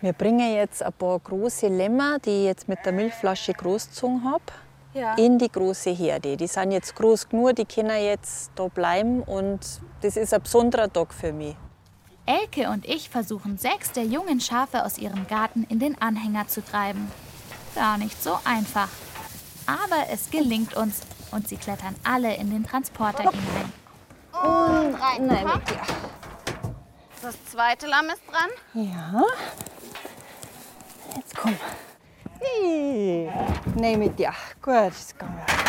Wir 0.00 0.12
bringen 0.12 0.54
jetzt 0.54 0.82
ein 0.82 0.92
paar 0.92 1.18
große 1.18 1.68
Lämmer, 1.68 2.18
die 2.18 2.30
ich 2.40 2.44
jetzt 2.46 2.68
mit 2.68 2.78
der 2.84 2.92
Milchflasche 2.92 3.52
großgezogen 3.52 4.24
habe, 4.24 4.42
Ja. 4.94 5.14
in 5.14 5.38
die 5.38 5.50
große 5.50 5.90
Herde. 5.90 6.36
Die 6.36 6.46
sind 6.46 6.72
jetzt 6.72 6.94
groß 6.94 7.28
genug, 7.28 7.56
die 7.56 7.64
können 7.64 8.02
jetzt 8.02 8.50
da 8.54 8.68
bleiben 8.68 9.22
und 9.22 9.60
das 10.02 10.16
ist 10.16 10.34
ein 10.34 10.42
besonderer 10.42 10.92
Tag 10.92 11.14
für 11.14 11.32
mich. 11.32 11.56
Elke 12.26 12.68
und 12.68 12.86
ich 12.86 13.08
versuchen 13.10 13.58
sechs 13.58 13.90
der 13.92 14.04
jungen 14.04 14.40
Schafe 14.40 14.84
aus 14.84 14.98
ihrem 14.98 15.26
Garten 15.26 15.64
in 15.68 15.78
den 15.78 16.00
Anhänger 16.00 16.46
zu 16.46 16.64
treiben. 16.64 17.10
Gar 17.74 17.98
nicht 17.98 18.22
so 18.22 18.38
einfach. 18.44 18.88
Aber 19.66 20.10
es 20.12 20.30
gelingt 20.30 20.74
uns 20.76 21.00
und 21.30 21.48
sie 21.48 21.56
klettern 21.56 21.96
alle 22.04 22.34
in 22.36 22.50
den 22.50 22.64
Transporter 22.64 23.24
hinein. 23.30 23.72
Und 24.32 24.94
rein. 24.94 25.26
Nein, 25.26 25.46
mit 25.46 25.70
dir. 25.70 25.80
Das 27.22 27.34
zweite 27.50 27.86
Lamm 27.86 28.06
ist 28.06 28.22
dran. 28.30 28.50
Ja. 28.74 29.22
Jetzt 31.16 31.36
komm. 31.36 31.56
Hey. 32.42 33.30
Nein, 33.76 33.98
mit 33.98 34.18
dir. 34.18 34.32
Gut, 34.60 34.74
jetzt 34.74 35.18
kommen 35.18 35.36
wir. 35.36 35.62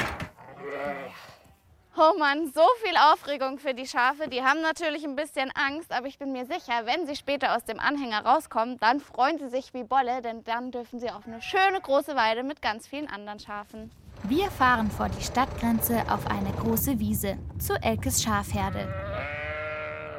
Oh 1.95 2.17
Mann, 2.17 2.51
so 2.51 2.65
viel 2.83 2.95
Aufregung 2.97 3.59
für 3.59 3.75
die 3.75 3.85
Schafe. 3.85 4.27
Die 4.27 4.41
haben 4.41 4.61
natürlich 4.61 5.03
ein 5.03 5.15
bisschen 5.15 5.51
Angst, 5.51 5.91
aber 5.91 6.07
ich 6.07 6.17
bin 6.17 6.31
mir 6.31 6.45
sicher, 6.47 6.85
wenn 6.85 7.05
sie 7.05 7.15
später 7.15 7.55
aus 7.55 7.65
dem 7.65 7.79
Anhänger 7.79 8.25
rauskommen, 8.25 8.79
dann 8.79 8.99
freuen 8.99 9.37
sie 9.37 9.47
sich 9.49 9.75
wie 9.75 9.83
Bolle, 9.83 10.23
denn 10.23 10.43
dann 10.43 10.71
dürfen 10.71 10.99
sie 10.99 11.11
auf 11.11 11.27
eine 11.27 11.39
schöne 11.39 11.79
große 11.79 12.15
Weide 12.15 12.41
mit 12.41 12.63
ganz 12.63 12.87
vielen 12.87 13.07
anderen 13.07 13.39
Schafen. 13.39 13.91
Wir 14.23 14.49
fahren 14.49 14.89
vor 14.89 15.07
die 15.09 15.23
Stadtgrenze 15.23 16.01
auf 16.09 16.25
eine 16.25 16.51
große 16.53 16.97
Wiese 16.97 17.37
zu 17.59 17.75
Elkes 17.75 18.23
Schafherde. 18.23 18.91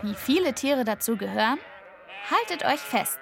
Wie 0.03 0.15
viele 0.15 0.53
Tiere 0.53 0.85
dazu 0.85 1.17
gehören? 1.17 1.59
Haltet 2.31 2.65
euch 2.65 2.81
fest. 2.81 3.19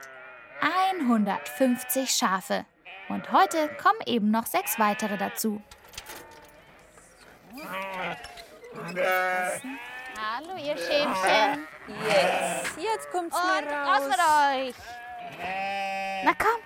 150 0.61 2.11
Schafe. 2.11 2.67
Und 3.09 3.31
heute 3.33 3.69
kommen 3.83 4.01
eben 4.07 4.31
noch 4.31 4.47
sechs 4.47 4.79
weitere 4.79 5.17
dazu. 5.19 5.61
Hallo, 10.17 10.57
ihr 10.57 10.77
Schäfchen. 10.77 11.67
Jetzt, 11.89 12.77
jetzt 12.79 13.11
kommt's 13.11 13.37
Und 13.37 13.43
mal 13.43 13.65
raus 13.65 14.01
raus. 14.01 14.09
mit 14.09 14.19
euch. 14.69 14.75
Na 16.25 16.33
komm. 16.39 16.61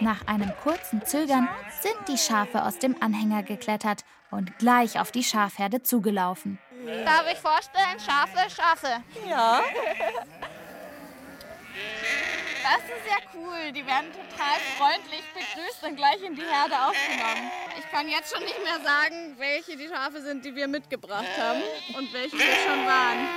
Nach 0.00 0.26
einem 0.26 0.52
kurzen 0.62 1.04
Zögern 1.04 1.48
sind 1.80 1.96
die 2.08 2.18
Schafe 2.18 2.62
aus 2.64 2.78
dem 2.78 2.96
Anhänger 3.02 3.42
geklettert 3.42 4.04
und 4.30 4.58
gleich 4.58 5.00
auf 5.00 5.10
die 5.10 5.24
Schafherde 5.24 5.82
zugelaufen. 5.82 6.58
Darf 7.04 7.24
ich 7.30 7.38
vorstellen? 7.38 7.98
Schafe, 7.98 8.50
Schafe. 8.50 9.02
Ja. 9.28 9.60
Das 12.62 12.82
ist 12.84 13.06
ja 13.08 13.16
cool. 13.34 13.72
Die 13.72 13.84
werden 13.86 14.12
total 14.12 14.58
freundlich 14.78 15.22
begrüßt 15.34 15.82
und 15.84 15.96
gleich 15.96 16.22
in 16.22 16.34
die 16.34 16.42
Herde 16.42 16.74
aufgenommen. 16.86 17.50
Ich 17.78 17.90
kann 17.90 18.08
jetzt 18.08 18.34
schon 18.34 18.44
nicht 18.44 18.62
mehr 18.62 18.80
sagen, 18.80 19.34
welche 19.38 19.76
die 19.76 19.88
Schafe 19.88 20.22
sind, 20.22 20.44
die 20.44 20.54
wir 20.54 20.68
mitgebracht 20.68 21.26
haben 21.38 21.62
und 21.96 22.12
welche 22.12 22.38
wir 22.38 22.54
schon 22.66 22.86
waren. 22.86 23.28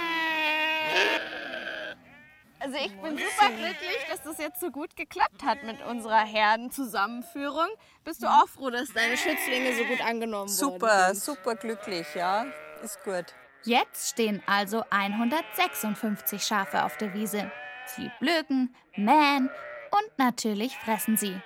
Also 2.59 2.77
ich 2.77 2.93
bin 2.99 3.17
super 3.17 3.49
glücklich, 3.51 3.97
dass 4.09 4.23
das 4.23 4.37
jetzt 4.37 4.59
so 4.59 4.71
gut 4.71 4.95
geklappt 4.95 5.43
hat 5.43 5.63
mit 5.63 5.81
unserer 5.83 6.25
Herdenzusammenführung. 6.25 7.67
Bist 8.03 8.23
du 8.23 8.27
auch 8.27 8.47
froh, 8.47 8.69
dass 8.69 8.91
deine 8.93 9.17
Schützlinge 9.17 9.75
so 9.75 9.83
gut 9.83 10.01
angenommen 10.01 10.47
Super, 10.49 10.87
worden 10.87 11.15
sind? 11.15 11.23
super 11.23 11.55
glücklich, 11.55 12.07
ja. 12.15 12.45
Ist 12.83 13.03
gut. 13.03 13.25
Jetzt 13.63 14.09
stehen 14.11 14.41
also 14.47 14.83
156 14.89 16.43
Schafe 16.43 16.83
auf 16.83 16.97
der 16.97 17.13
Wiese. 17.13 17.51
Sie 17.87 18.11
blöken, 18.19 18.75
mähen 18.95 19.49
und 19.91 20.17
natürlich 20.17 20.75
fressen 20.77 21.17
sie. 21.17 21.39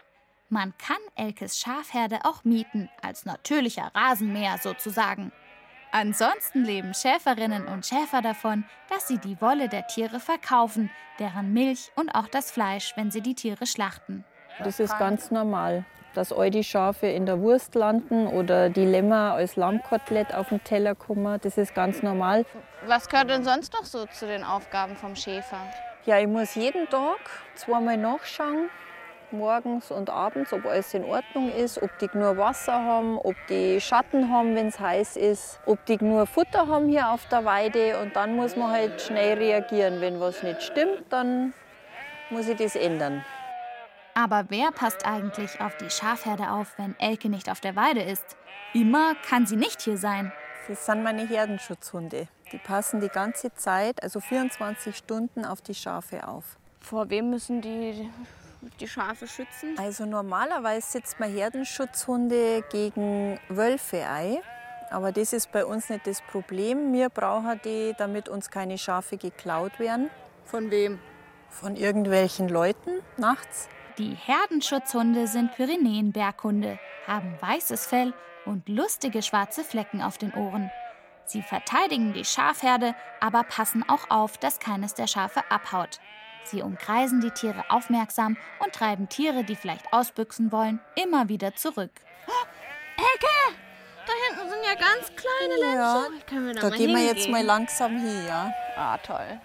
Man 0.50 0.74
kann 0.78 0.98
Elkes 1.16 1.60
Schafherde 1.60 2.20
auch 2.24 2.44
mieten, 2.44 2.90
als 3.04 3.26
natürlicher 3.26 3.92
Rasenmäher 3.94 4.58
sozusagen. 4.58 5.32
Ansonsten 5.92 6.64
leben 6.64 6.94
Schäferinnen 6.94 7.68
und 7.68 7.86
Schäfer 7.86 8.22
davon, 8.22 8.64
dass 8.90 9.08
sie 9.08 9.18
die 9.18 9.40
Wolle 9.42 9.70
der 9.70 9.88
Tiere 9.88 10.20
verkaufen, 10.20 10.90
deren 11.20 11.54
Milch 11.54 11.92
und 11.96 12.10
auch 12.10 12.28
das 12.28 12.52
Fleisch, 12.52 12.94
wenn 12.96 13.12
sie 13.12 13.22
die 13.22 13.36
Tiere 13.36 13.66
schlachten. 13.66 14.24
Das 14.64 14.80
ist 14.80 14.98
ganz 15.00 15.32
normal, 15.32 15.86
dass 16.14 16.34
all 16.34 16.50
die 16.50 16.64
Schafe 16.64 17.08
in 17.08 17.26
der 17.26 17.40
Wurst 17.40 17.76
landen 17.76 18.28
oder 18.28 18.70
die 18.70 18.86
Lämmer 18.86 19.34
als 19.34 19.56
Lammkotelett 19.56 20.34
auf 20.34 20.50
den 20.50 20.64
Teller 20.64 20.96
kommen. 20.96 21.40
Das 21.42 21.58
ist 21.58 21.74
ganz 21.74 22.04
normal. 22.04 22.46
Was 22.86 23.08
gehört 23.08 23.30
denn 23.30 23.44
sonst 23.44 23.74
noch 23.74 23.86
so 23.86 24.06
zu 24.06 24.28
den 24.28 24.44
Aufgaben 24.44 24.96
vom 24.96 25.16
Schäfer? 25.16 25.62
Ja, 26.06 26.18
ich 26.18 26.28
muss 26.28 26.56
jeden 26.56 26.90
Tag 26.90 27.20
zweimal 27.56 27.98
nachschauen, 27.98 28.70
morgens 29.32 29.92
und 29.92 30.10
abends, 30.10 30.54
ob 30.54 30.66
alles 30.66 30.94
in 30.94 31.04
Ordnung 31.04 31.52
ist, 31.52 31.82
ob 31.84 31.90
die 32.00 32.08
genug 32.08 32.38
Wasser 32.38 32.74
haben, 32.74 33.18
ob 33.18 33.36
die 33.50 33.82
Schatten 33.82 34.32
haben, 34.32 34.56
wenn 34.56 34.68
es 34.68 34.80
heiß 34.80 35.18
ist, 35.18 35.60
ob 35.66 35.86
die 35.86 35.98
genug 35.98 36.30
Futter 36.30 36.68
haben 36.68 36.88
hier 36.88 37.10
auf 37.10 37.28
der 37.28 37.44
Weide. 37.44 38.00
Und 38.00 38.16
dann 38.16 38.38
muss 38.38 38.56
man 38.56 38.72
halt 38.72 39.02
schnell 39.02 39.38
reagieren. 39.38 40.00
Wenn 40.00 40.22
was 40.22 40.42
nicht 40.42 40.64
stimmt, 40.64 41.04
dann 41.10 41.54
muss 42.30 42.48
ich 42.48 42.58
das 42.58 42.78
ändern. 42.78 43.26
Aber 44.16 44.46
wer 44.48 44.72
passt 44.72 45.06
eigentlich 45.06 45.60
auf 45.60 45.76
die 45.78 45.90
Schafherde 45.90 46.52
auf, 46.52 46.78
wenn 46.78 46.96
Elke 47.00 47.30
nicht 47.30 47.50
auf 47.52 47.60
der 47.60 47.76
Weide 47.76 48.02
ist? 48.02 48.38
Immer 48.74 49.16
kann 49.28 49.46
sie 49.46 49.58
nicht 49.58 49.82
hier 49.82 49.98
sein. 49.98 50.32
Das 50.68 50.86
sind 50.86 51.04
meine 51.04 51.28
Herdenschutzhunde. 51.28 52.28
Die 52.52 52.58
passen 52.58 53.00
die 53.02 53.10
ganze 53.10 53.54
Zeit, 53.54 54.02
also 54.02 54.20
24 54.20 54.96
Stunden, 54.96 55.46
auf 55.46 55.62
die 55.62 55.76
Schafe 55.76 56.28
auf. 56.28 56.58
Vor 56.80 57.10
wem 57.10 57.30
müssen 57.30 57.62
die 57.62 58.10
die 58.80 58.88
Schafe 58.88 59.28
schützen? 59.28 59.76
Also 59.78 60.06
normalerweise 60.06 60.86
setzt 60.92 61.20
man 61.20 61.32
Herdenschutzhunde 61.32 62.64
gegen 62.72 63.40
Wölfe 63.48 64.06
ein. 64.08 64.40
Aber 64.90 65.12
das 65.12 65.34
ist 65.34 65.52
bei 65.52 65.66
uns 65.66 65.90
nicht 65.90 66.08
das 66.08 66.22
Problem. 66.22 66.92
Wir 66.94 67.10
brauchen 67.10 67.60
die, 67.64 67.94
damit 67.98 68.28
uns 68.28 68.50
keine 68.50 68.78
Schafe 68.78 69.18
geklaut 69.18 69.80
werden 69.80 70.10
Von 70.46 70.72
wem? 70.72 71.00
von 71.52 71.76
irgendwelchen 71.76 72.48
Leuten 72.48 72.92
nachts. 73.18 73.70
Die 73.98 74.14
Herdenschutzhunde 74.14 75.28
sind 75.28 75.52
Pyrenäenberghunde, 75.56 76.80
haben 77.08 77.36
weißes 77.42 77.86
Fell 77.88 78.14
und 78.46 78.70
lustige 78.70 79.22
schwarze 79.22 79.64
Flecken 79.64 80.02
auf 80.02 80.18
den 80.18 80.34
Ohren. 80.34 80.70
Sie 81.30 81.44
verteidigen 81.44 82.12
die 82.14 82.26
Schafherde, 82.26 82.96
aber 83.20 83.44
passen 83.44 83.88
auch 83.88 84.10
auf, 84.10 84.40
dass 84.40 84.60
keines 84.60 84.96
der 84.96 85.06
Schafe 85.06 85.44
abhaut. 85.52 86.00
Sie 86.44 86.64
umkreisen 86.64 87.22
die 87.22 87.30
Tiere 87.30 87.64
aufmerksam 87.70 88.36
und 88.58 88.74
treiben 88.74 89.10
Tiere, 89.10 89.44
die 89.44 89.56
vielleicht 89.56 89.94
ausbüchsen 89.94 90.52
wollen, 90.52 90.80
immer 90.96 91.30
wieder 91.30 91.54
zurück. 91.54 91.92
Elke! 92.98 93.60
Da 94.08 94.14
hinten 94.28 94.50
sind 94.50 94.64
ja 94.66 94.74
ganz 94.74 95.12
kleine 95.16 95.76
Ja, 95.76 95.98
Lämmchen. 96.02 96.26
Können 96.26 96.46
wir 96.48 96.54
da, 96.56 96.62
Da 96.62 96.70
mal 96.70 96.78
gehen 96.78 96.96
wir 96.96 97.04
jetzt 97.04 97.26
hingehen? 97.26 97.32
mal 97.32 97.44
langsam 97.44 97.92
hin, 98.00 98.26
ja. 98.28 98.52
Ah, 98.76 98.98
toll. 98.98 99.40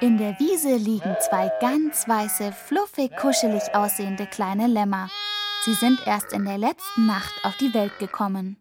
In 0.00 0.18
der 0.18 0.36
Wiese 0.40 0.74
liegen 0.76 1.16
zwei 1.20 1.50
ganz 1.60 2.08
weiße, 2.08 2.52
fluffig, 2.52 3.16
kuschelig 3.16 3.62
aussehende 3.74 4.26
kleine 4.26 4.66
Lämmer. 4.66 5.08
Sie 5.64 5.74
sind 5.74 6.04
erst 6.08 6.32
in 6.32 6.44
der 6.44 6.58
letzten 6.58 7.06
Nacht 7.06 7.32
auf 7.44 7.56
die 7.56 7.72
Welt 7.72 7.96
gekommen. 8.00 8.56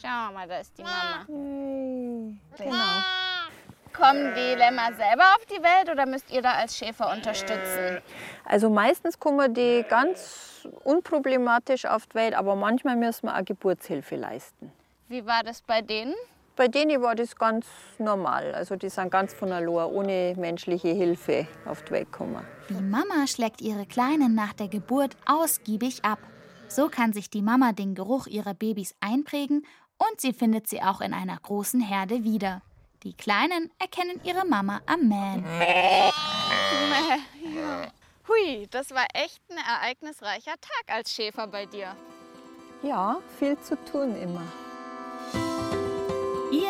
Schauen 0.00 0.28
wir 0.28 0.30
mal, 0.32 0.46
da 0.46 0.58
ist 0.58 0.78
die 0.78 0.84
Mama. 0.84 1.24
Genau. 1.26 2.84
Kommen 3.92 4.32
die 4.34 4.54
Lämmer 4.54 4.94
selber 4.94 5.24
auf 5.34 5.44
die 5.46 5.60
Welt 5.60 5.90
oder 5.90 6.06
müsst 6.06 6.30
ihr 6.30 6.40
da 6.40 6.52
als 6.52 6.76
Schäfer 6.78 7.10
unterstützen? 7.10 8.00
Also 8.44 8.70
meistens 8.70 9.18
kommen 9.18 9.54
die 9.54 9.84
ganz 9.88 10.68
unproblematisch 10.84 11.84
auf 11.84 12.06
die 12.06 12.14
Welt, 12.14 12.34
aber 12.34 12.54
manchmal 12.54 12.94
müssen 12.94 13.26
wir 13.26 13.36
auch 13.36 13.44
Geburtshilfe 13.44 14.14
leisten. 14.14 14.70
Wie 15.08 15.26
war 15.26 15.42
das 15.42 15.62
bei 15.62 15.82
denen? 15.82 16.14
Bei 16.56 16.68
denen 16.68 17.02
war 17.02 17.16
das 17.16 17.34
ganz 17.34 17.66
normal. 17.98 18.54
Also 18.54 18.76
die 18.76 18.88
sind 18.88 19.10
ganz 19.10 19.34
von 19.34 19.50
allein, 19.50 19.90
ohne 19.92 20.34
menschliche 20.36 20.88
Hilfe 20.88 21.48
auf 21.64 21.82
die 21.82 21.90
Welt 21.92 22.12
gekommen. 22.12 22.44
Die 22.68 22.74
Mama 22.74 23.26
schlägt 23.26 23.60
ihre 23.60 23.86
Kleinen 23.86 24.34
nach 24.34 24.52
der 24.52 24.68
Geburt 24.68 25.16
ausgiebig 25.26 26.04
ab. 26.04 26.20
So 26.68 26.88
kann 26.88 27.12
sich 27.12 27.28
die 27.28 27.42
Mama 27.42 27.72
den 27.72 27.94
Geruch 27.94 28.26
ihrer 28.26 28.54
Babys 28.54 28.94
einprägen 29.00 29.66
und 29.98 30.20
sie 30.20 30.32
findet 30.32 30.68
sie 30.68 30.80
auch 30.80 31.00
in 31.00 31.12
einer 31.12 31.36
großen 31.36 31.80
Herde 31.80 32.24
wieder. 32.24 32.62
Die 33.02 33.14
Kleinen 33.14 33.70
erkennen 33.78 34.20
ihre 34.24 34.46
Mama 34.46 34.80
am 34.86 35.08
Mähen. 35.08 35.44
Hui, 38.28 38.66
das 38.70 38.90
war 38.92 39.06
echt 39.12 39.42
ein 39.50 39.58
ereignisreicher 39.58 40.54
Tag 40.60 40.96
als 40.96 41.12
Schäfer 41.12 41.46
bei 41.46 41.66
dir. 41.66 41.94
Ja, 42.82 43.18
viel 43.38 43.58
zu 43.60 43.76
tun 43.84 44.16
immer. 44.16 44.42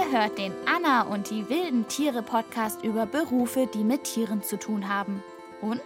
Ihr 0.04 0.20
hört 0.20 0.38
den 0.38 0.52
Anna 0.66 1.02
und 1.02 1.30
die 1.30 1.48
wilden 1.48 1.86
Tiere 1.88 2.22
Podcast 2.22 2.82
über 2.82 3.06
Berufe, 3.06 3.68
die 3.72 3.84
mit 3.84 4.04
Tieren 4.04 4.42
zu 4.42 4.58
tun 4.58 4.88
haben. 4.88 5.22
Und 5.60 5.82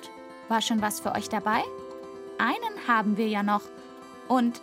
war 0.49 0.61
schon 0.61 0.81
was 0.83 1.01
für 1.01 1.13
euch 1.13 1.29
dabei? 1.29 1.63
Einen 2.39 2.89
haben 2.89 3.17
wir 3.17 3.29
ja 3.29 3.43
noch. 3.43 3.63
Und 4.27 4.61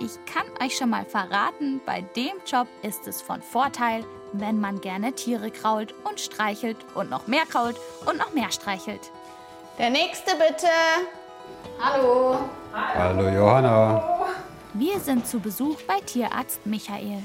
ich 0.00 0.12
kann 0.26 0.46
euch 0.64 0.76
schon 0.76 0.90
mal 0.90 1.04
verraten, 1.04 1.80
bei 1.84 2.02
dem 2.16 2.34
Job 2.46 2.66
ist 2.82 3.06
es 3.06 3.20
von 3.20 3.42
Vorteil, 3.42 4.04
wenn 4.32 4.60
man 4.60 4.80
gerne 4.80 5.12
Tiere 5.12 5.50
krault 5.50 5.94
und 6.04 6.20
streichelt 6.20 6.78
und 6.94 7.10
noch 7.10 7.26
mehr 7.26 7.44
krault 7.46 7.76
und 8.06 8.16
noch 8.18 8.32
mehr 8.32 8.52
streichelt. 8.52 9.10
Der 9.78 9.90
nächste 9.90 10.32
bitte. 10.36 10.68
Hallo. 11.78 12.38
Hallo 12.72 13.28
Johanna. 13.28 14.26
Wir 14.72 14.98
sind 14.98 15.26
zu 15.26 15.40
Besuch 15.40 15.82
bei 15.82 16.00
Tierarzt 16.00 16.64
Michael. 16.64 17.22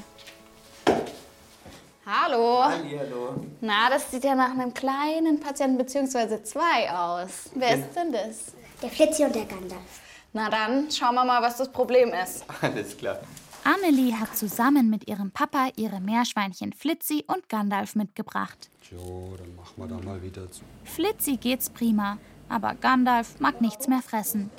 Hallo. 2.06 2.64
Hallo. 2.64 3.44
Na, 3.60 3.90
das 3.90 4.10
sieht 4.10 4.24
ja 4.24 4.34
nach 4.34 4.50
einem 4.50 4.72
kleinen 4.72 5.38
Patienten 5.38 5.76
bzw. 5.76 6.42
zwei 6.42 6.90
aus. 6.90 7.50
Wer 7.54 7.76
ist 7.76 7.94
denn 7.94 8.10
das? 8.10 8.54
Der 8.82 8.88
Flitzi 8.88 9.24
und 9.24 9.34
der 9.34 9.44
Gandalf. 9.44 10.00
Na 10.32 10.48
dann, 10.48 10.90
schauen 10.90 11.14
wir 11.14 11.24
mal, 11.24 11.42
was 11.42 11.58
das 11.58 11.70
Problem 11.70 12.12
ist. 12.14 12.44
Alles 12.62 12.96
klar. 12.96 13.20
Amelie 13.64 14.14
hat 14.14 14.34
zusammen 14.34 14.88
mit 14.88 15.08
ihrem 15.08 15.30
Papa 15.30 15.68
ihre 15.76 16.00
Meerschweinchen 16.00 16.72
Flitzi 16.72 17.24
und 17.26 17.48
Gandalf 17.50 17.94
mitgebracht. 17.94 18.70
Jo, 18.90 19.34
dann 19.36 19.54
machen 19.54 19.74
wir 19.76 19.86
da 19.86 19.96
mal 20.02 20.22
wieder 20.22 20.50
zu. 20.50 20.62
Flitzi 20.84 21.36
geht's 21.36 21.68
prima, 21.68 22.16
aber 22.48 22.74
Gandalf 22.74 23.38
mag 23.40 23.60
nichts 23.60 23.86
mehr 23.88 24.00
fressen. 24.00 24.50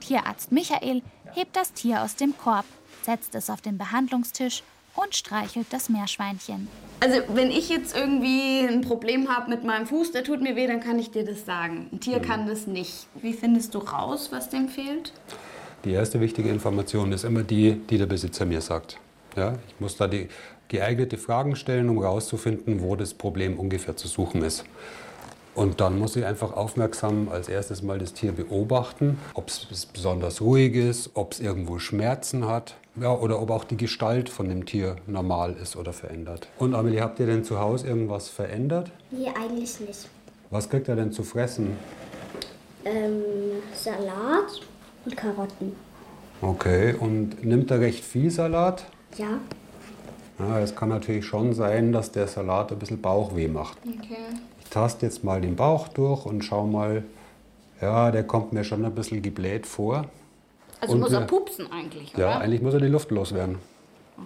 Tierarzt 0.00 0.50
Michael 0.50 1.02
hebt 1.32 1.54
das 1.54 1.72
Tier 1.72 2.02
aus 2.02 2.16
dem 2.16 2.36
Korb, 2.36 2.64
setzt 3.02 3.36
es 3.36 3.48
auf 3.48 3.60
den 3.60 3.78
Behandlungstisch 3.78 4.64
und 5.02 5.14
streichelt 5.14 5.66
das 5.70 5.88
Meerschweinchen. 5.88 6.68
Also, 7.00 7.20
wenn 7.28 7.50
ich 7.50 7.68
jetzt 7.68 7.96
irgendwie 7.96 8.66
ein 8.68 8.80
Problem 8.80 9.28
habe 9.28 9.50
mit 9.50 9.62
meinem 9.62 9.86
Fuß, 9.86 10.10
der 10.12 10.24
tut 10.24 10.40
mir 10.40 10.56
weh, 10.56 10.66
dann 10.66 10.80
kann 10.80 10.98
ich 10.98 11.10
dir 11.10 11.24
das 11.24 11.46
sagen. 11.46 11.88
Ein 11.92 12.00
Tier 12.00 12.20
kann 12.20 12.48
das 12.48 12.66
nicht. 12.66 13.06
Wie 13.14 13.32
findest 13.32 13.74
du 13.74 13.78
raus, 13.78 14.30
was 14.32 14.48
dem 14.48 14.68
fehlt? 14.68 15.12
Die 15.84 15.92
erste 15.92 16.20
wichtige 16.20 16.48
Information 16.48 17.12
ist 17.12 17.24
immer 17.24 17.44
die, 17.44 17.74
die 17.74 17.98
der 17.98 18.06
Besitzer 18.06 18.44
mir 18.44 18.60
sagt. 18.60 18.98
Ja, 19.36 19.54
ich 19.68 19.78
muss 19.78 19.96
da 19.96 20.08
die 20.08 20.28
geeignete 20.66 21.16
Fragen 21.18 21.54
stellen, 21.54 21.88
um 21.88 22.00
herauszufinden, 22.00 22.82
wo 22.82 22.96
das 22.96 23.14
Problem 23.14 23.58
ungefähr 23.58 23.96
zu 23.96 24.08
suchen 24.08 24.42
ist. 24.42 24.64
Und 25.58 25.80
dann 25.80 25.98
muss 25.98 26.14
ich 26.14 26.24
einfach 26.24 26.52
aufmerksam 26.52 27.28
als 27.32 27.48
erstes 27.48 27.82
mal 27.82 27.98
das 27.98 28.12
Tier 28.12 28.30
beobachten, 28.30 29.18
ob 29.34 29.48
es 29.48 29.86
besonders 29.92 30.40
ruhig 30.40 30.76
ist, 30.76 31.10
ob 31.14 31.32
es 31.32 31.40
irgendwo 31.40 31.80
Schmerzen 31.80 32.46
hat 32.46 32.76
ja, 32.94 33.12
oder 33.12 33.42
ob 33.42 33.50
auch 33.50 33.64
die 33.64 33.76
Gestalt 33.76 34.28
von 34.28 34.48
dem 34.48 34.66
Tier 34.66 34.94
normal 35.08 35.56
ist 35.60 35.74
oder 35.74 35.92
verändert. 35.92 36.46
Und 36.60 36.76
Amelie, 36.76 37.00
habt 37.00 37.18
ihr 37.18 37.26
denn 37.26 37.42
zu 37.42 37.58
Hause 37.58 37.88
irgendwas 37.88 38.28
verändert? 38.28 38.92
Nee, 39.10 39.26
eigentlich 39.36 39.80
nicht. 39.80 40.08
Was 40.50 40.70
kriegt 40.70 40.86
er 40.86 40.94
denn 40.94 41.10
zu 41.10 41.24
fressen? 41.24 41.76
Ähm, 42.84 43.24
Salat 43.74 44.60
und 45.06 45.16
Karotten. 45.16 45.74
Okay, 46.40 46.94
und 46.94 47.44
nimmt 47.44 47.72
er 47.72 47.80
recht 47.80 48.04
viel 48.04 48.30
Salat? 48.30 48.84
Ja. 49.16 49.40
Ja, 50.38 50.60
es 50.60 50.76
kann 50.76 50.90
natürlich 50.90 51.26
schon 51.26 51.52
sein, 51.52 51.90
dass 51.90 52.12
der 52.12 52.28
Salat 52.28 52.70
ein 52.70 52.78
bisschen 52.78 53.02
Bauchweh 53.02 53.48
macht. 53.48 53.78
Okay. 53.84 54.38
Ich 54.68 54.74
taste 54.74 55.06
jetzt 55.06 55.24
mal 55.24 55.40
den 55.40 55.56
Bauch 55.56 55.88
durch 55.88 56.26
und 56.26 56.44
schau 56.44 56.66
mal, 56.66 57.02
ja, 57.80 58.10
der 58.10 58.22
kommt 58.22 58.52
mir 58.52 58.64
schon 58.64 58.84
ein 58.84 58.94
bisschen 58.94 59.22
gebläht 59.22 59.64
vor. 59.64 60.04
Also 60.78 60.92
Und 60.92 61.00
muss 61.00 61.12
er 61.12 61.22
pupsen 61.22 61.72
eigentlich, 61.72 62.14
oder? 62.14 62.24
Ja, 62.24 62.38
eigentlich 62.38 62.60
muss 62.60 62.74
er 62.74 62.80
die 62.80 62.88
Luft 62.88 63.10
loswerden. 63.10 63.56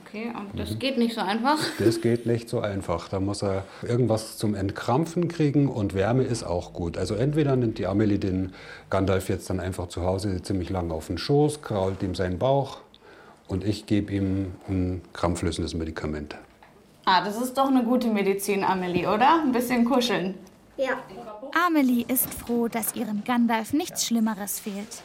Okay, 0.05 0.33
und 0.37 0.59
das 0.59 0.81
geht 0.81 0.99
nicht 0.99 1.15
so 1.15 1.21
einfach. 1.21 1.59
Das 1.79 2.01
geht 2.01 2.27
nicht 2.27 2.49
so 2.49 2.59
einfach. 2.59 3.09
Da 3.09 3.21
muss 3.21 3.45
er 3.45 3.63
irgendwas 3.83 4.37
zum 4.37 4.57
Entkrampfen 4.57 5.29
kriegen 5.29 5.69
und 5.69 5.95
Wärme 5.95 6.25
ist 6.25 6.43
auch 6.43 6.73
gut. 6.73 6.99
Also 6.99 7.15
entweder 7.15 7.55
nimmt 7.55 7.79
die 7.79 7.87
Amelie 7.87 8.19
den 8.19 8.53
Gandalf 8.91 9.29
jetzt 9.29 9.49
dann 9.49 9.61
einfach 9.61 9.87
zu 9.87 10.03
Hause 10.03 10.43
ziemlich 10.43 10.71
lang 10.71 10.91
auf 10.91 11.07
den 11.07 11.19
Schoß, 11.19 11.63
krault 11.63 12.03
ihm 12.03 12.17
seinen 12.17 12.41
Bauch 12.41 12.79
und 13.47 13.63
ich 13.63 13.87
gebe 13.87 14.13
ihm 14.13 14.55
ein 14.69 15.03
krampflösendes 15.13 15.75
Medikament. 15.75 16.35
Ah, 17.05 17.25
das 17.25 17.41
ist 17.41 17.59
doch 17.59 17.67
eine 17.67 17.83
gute 17.83 18.09
Medizin, 18.09 18.63
Amelie, 18.63 19.09
oder? 19.09 19.43
Ein 19.43 19.51
bisschen 19.51 19.85
kuscheln. 19.85 20.35
Ja. 20.77 21.03
Amelie 21.67 22.05
ist 22.07 22.33
froh, 22.33 22.69
dass 22.69 22.95
ihrem 22.95 23.25
Gandalf 23.25 23.73
nichts 23.73 24.07
Schlimmeres 24.07 24.61
fehlt. 24.61 25.03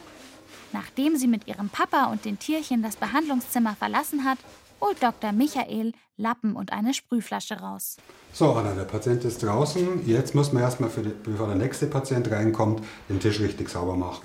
Nachdem 0.72 1.16
sie 1.16 1.26
mit 1.26 1.48
ihrem 1.48 1.68
Papa 1.70 2.04
und 2.04 2.24
den 2.24 2.38
Tierchen 2.38 2.82
das 2.82 2.96
Behandlungszimmer 2.96 3.74
verlassen 3.74 4.24
hat, 4.24 4.38
holt 4.80 5.02
Dr. 5.02 5.32
Michael 5.32 5.92
Lappen 6.16 6.54
und 6.54 6.72
eine 6.72 6.94
Sprühflasche 6.94 7.58
raus. 7.60 7.96
So, 8.32 8.52
Anna, 8.52 8.74
der 8.74 8.84
Patient 8.84 9.24
ist 9.24 9.42
draußen. 9.42 10.06
Jetzt 10.06 10.36
muss 10.36 10.52
man 10.52 10.62
erstmal, 10.62 10.90
für 10.90 11.02
die, 11.02 11.10
bevor 11.10 11.48
der 11.48 11.56
nächste 11.56 11.86
Patient 11.86 12.30
reinkommt, 12.30 12.84
den 13.08 13.18
Tisch 13.18 13.40
richtig 13.40 13.70
sauber 13.70 13.96
machen. 13.96 14.24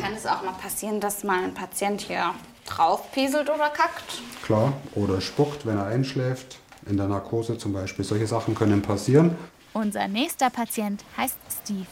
Kann 0.00 0.12
es 0.14 0.26
auch 0.26 0.42
mal 0.42 0.52
passieren, 0.52 1.00
dass 1.00 1.24
mal 1.24 1.42
ein 1.42 1.54
Patient 1.54 2.00
hier 2.00 2.34
draufpieselt 2.66 3.48
oder 3.50 3.68
kackt? 3.70 4.22
Klar, 4.42 4.72
oder 4.94 5.20
spuckt, 5.20 5.66
wenn 5.66 5.78
er 5.78 5.86
einschläft. 5.86 6.58
In 6.86 6.96
der 6.96 7.08
Narkose 7.08 7.56
zum 7.56 7.72
Beispiel. 7.72 8.04
Solche 8.04 8.26
Sachen 8.26 8.54
können 8.54 8.82
passieren. 8.82 9.36
Unser 9.72 10.06
nächster 10.06 10.50
Patient 10.50 11.02
heißt 11.16 11.38
Steve. 11.62 11.86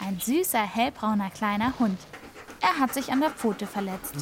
Ein 0.00 0.18
süßer, 0.18 0.62
hellbrauner 0.62 1.30
kleiner 1.30 1.74
Hund. 1.78 1.98
Er 2.62 2.78
hat 2.78 2.94
sich 2.94 3.10
an 3.10 3.20
der 3.20 3.30
Pfote 3.30 3.66
verletzt. 3.66 4.14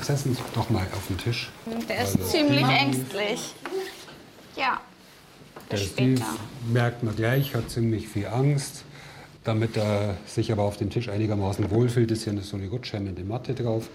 Setzen 0.00 0.34
Sie 0.34 0.42
sich 0.42 0.52
doch 0.54 0.70
mal 0.70 0.86
auf 0.92 1.06
den 1.08 1.18
Tisch. 1.18 1.50
Der 1.88 2.02
ist 2.02 2.30
ziemlich 2.30 2.66
ängstlich. 2.66 3.54
Ja. 4.56 4.80
Der 5.70 5.76
Steve 5.76 6.22
merkt 6.72 7.02
man 7.02 7.16
gleich, 7.16 7.54
hat 7.54 7.70
ziemlich 7.70 8.08
viel 8.08 8.26
Angst. 8.26 8.84
Damit 9.44 9.76
er 9.76 10.16
sich 10.26 10.50
aber 10.50 10.62
auf 10.62 10.76
dem 10.76 10.90
Tisch 10.90 11.08
einigermaßen 11.08 11.70
wohlfühlt, 11.70 12.10
ist 12.10 12.24
hier 12.24 12.40
so 12.42 12.56
eine 12.56 12.68
rutschhemmende 12.68 13.24
Matte 13.24 13.54
drauf. 13.54 13.88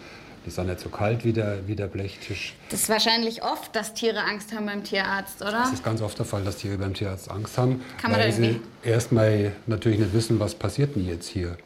Die 0.45 0.49
ist 0.49 0.57
auch 0.59 0.63
nicht 0.63 0.79
so 0.79 0.89
kalt 0.89 1.25
wie 1.25 1.33
der, 1.33 1.67
wie 1.67 1.75
der 1.75 1.87
Blechtisch. 1.87 2.55
Das 2.71 2.81
ist 2.81 2.89
wahrscheinlich 2.89 3.43
oft, 3.43 3.75
dass 3.75 3.93
Tiere 3.93 4.19
Angst 4.23 4.53
haben 4.53 4.65
beim 4.65 4.83
Tierarzt, 4.83 5.41
oder? 5.41 5.63
Es 5.65 5.73
ist 5.73 5.83
ganz 5.83 6.01
oft 6.01 6.17
der 6.17 6.25
Fall, 6.25 6.43
dass 6.43 6.57
Tiere 6.57 6.77
beim 6.77 6.93
Tierarzt 6.93 7.29
Angst 7.29 7.57
haben, 7.57 7.83
Kann 8.01 8.11
man 8.11 8.19
weil 8.21 8.31
sie 8.31 8.59
erstmal 8.83 9.51
natürlich 9.67 9.99
nicht 9.99 10.13
wissen, 10.13 10.39
was 10.39 10.55
passiert 10.55 10.95
denn 10.95 11.05
jetzt 11.05 11.27
hier. 11.27 11.57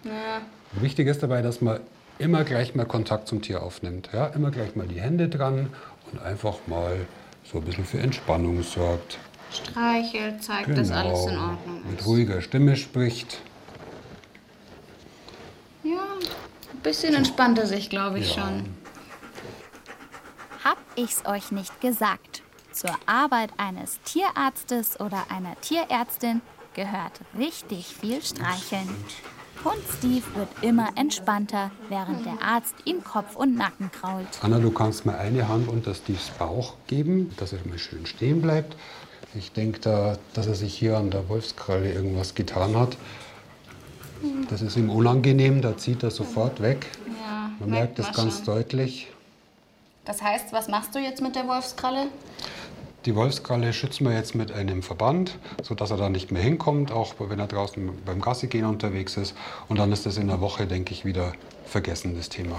Wichtig 0.73 1.07
ist 1.07 1.21
dabei, 1.21 1.41
dass 1.43 1.61
man 1.61 1.79
immer 2.17 2.43
gleich 2.43 2.73
mal 2.73 2.85
Kontakt 2.85 3.27
zum 3.27 3.41
Tier 3.41 3.61
aufnimmt. 3.61 4.09
Ja? 4.11 4.27
Immer 4.27 4.49
gleich 4.49 4.75
mal 4.75 4.87
die 4.87 4.99
Hände 4.99 5.29
dran 5.29 5.69
und 6.11 6.21
einfach 6.21 6.57
mal 6.67 7.05
so 7.51 7.59
ein 7.59 7.63
bisschen 7.65 7.85
für 7.85 7.99
Entspannung 7.99 8.63
sorgt. 8.63 9.19
Streichelt, 9.51 10.43
zeigt, 10.43 10.75
dass 10.75 10.89
alles 10.89 11.25
in 11.27 11.37
Ordnung 11.37 11.59
Genau. 11.77 11.89
Mit 11.91 11.99
ist. 11.99 12.07
ruhiger 12.07 12.41
Stimme 12.41 12.75
spricht. 12.75 13.37
Ja, 15.83 15.91
ein 16.83 16.91
bisschen 16.91 17.13
entspannter 17.13 17.65
sich, 17.65 17.89
glaube 17.89 18.19
ich 18.19 18.33
schon. 18.33 18.65
Hab 20.65 20.77
ich's 20.97 21.25
euch 21.25 21.49
nicht 21.51 21.79
gesagt? 21.79 22.43
Zur 22.73 22.91
Arbeit 23.05 23.51
eines 23.55 24.01
Tierarztes 24.01 24.99
oder 24.99 25.23
einer 25.29 25.55
Tierärztin 25.61 26.41
gehört 26.73 27.21
richtig 27.37 27.85
viel 27.87 28.21
Streicheln. 28.21 28.89
Hund 29.63 29.81
Steve 29.97 30.25
wird 30.35 30.49
immer 30.61 30.89
entspannter, 30.95 31.71
während 31.87 32.25
der 32.25 32.41
Arzt 32.41 32.75
ihm 32.83 33.01
Kopf 33.01 33.37
und 33.37 33.55
Nacken 33.55 33.89
krault. 33.89 34.27
Anna, 34.41 34.59
du 34.59 34.69
kannst 34.69 35.05
mir 35.05 35.17
eine 35.17 35.47
Hand 35.47 35.69
unter 35.69 35.95
Steves 35.95 36.31
Bauch 36.37 36.73
geben, 36.87 37.31
dass 37.37 37.53
er 37.53 37.59
mal 37.65 37.79
schön 37.79 38.05
stehen 38.05 38.41
bleibt. 38.41 38.75
Ich 39.35 39.53
denke 39.53 39.79
da, 39.79 40.17
dass 40.33 40.47
er 40.47 40.55
sich 40.55 40.77
hier 40.77 40.97
an 40.97 41.11
der 41.11 41.29
Wolfskralle 41.29 41.93
irgendwas 41.93 42.35
getan 42.35 42.77
hat. 42.77 42.97
Das 44.49 44.61
ist 44.61 44.77
ihm 44.77 44.89
unangenehm, 44.89 45.61
da 45.61 45.77
zieht 45.77 46.03
er 46.03 46.11
sofort 46.11 46.61
weg. 46.61 46.87
Ja, 47.21 47.51
Man 47.59 47.69
merkt 47.69 47.99
es 47.99 48.05
man 48.07 48.15
ganz 48.15 48.35
schon. 48.37 48.45
deutlich. 48.45 49.07
Das 50.05 50.21
heißt, 50.21 50.51
was 50.51 50.67
machst 50.67 50.95
du 50.95 50.99
jetzt 50.99 51.21
mit 51.21 51.35
der 51.35 51.47
Wolfskralle? 51.47 52.07
Die 53.05 53.15
Wolfskralle 53.15 53.73
schützen 53.73 54.05
wir 54.05 54.13
jetzt 54.13 54.33
mit 54.33 54.51
einem 54.53 54.81
Verband, 54.81 55.37
sodass 55.61 55.91
er 55.91 55.97
da 55.97 56.09
nicht 56.09 56.31
mehr 56.31 56.41
hinkommt, 56.41 56.91
auch 56.91 57.15
wenn 57.19 57.39
er 57.39 57.47
draußen 57.47 57.91
beim 58.05 58.21
Gassi 58.21 58.47
gehen 58.47 58.65
unterwegs 58.65 59.17
ist. 59.17 59.35
Und 59.67 59.77
dann 59.79 59.91
ist 59.91 60.05
das 60.05 60.17
in 60.17 60.27
der 60.27 60.39
Woche, 60.39 60.67
denke 60.67 60.93
ich, 60.93 61.03
wieder 61.03 61.33
vergessen, 61.65 62.15
das 62.15 62.29
Thema. 62.29 62.55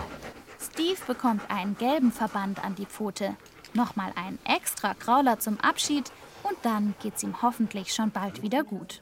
Steve 0.60 0.98
bekommt 1.06 1.42
einen 1.50 1.76
gelben 1.78 2.12
Verband 2.12 2.62
an 2.62 2.74
die 2.74 2.84
Pfote, 2.86 3.36
nochmal 3.72 4.12
einen 4.16 4.38
extra 4.44 4.92
Krauler 4.94 5.38
zum 5.38 5.58
Abschied 5.60 6.10
und 6.42 6.56
dann 6.62 6.94
geht's 7.02 7.22
ihm 7.22 7.40
hoffentlich 7.40 7.94
schon 7.94 8.10
bald 8.10 8.42
wieder 8.42 8.64
gut. 8.64 9.00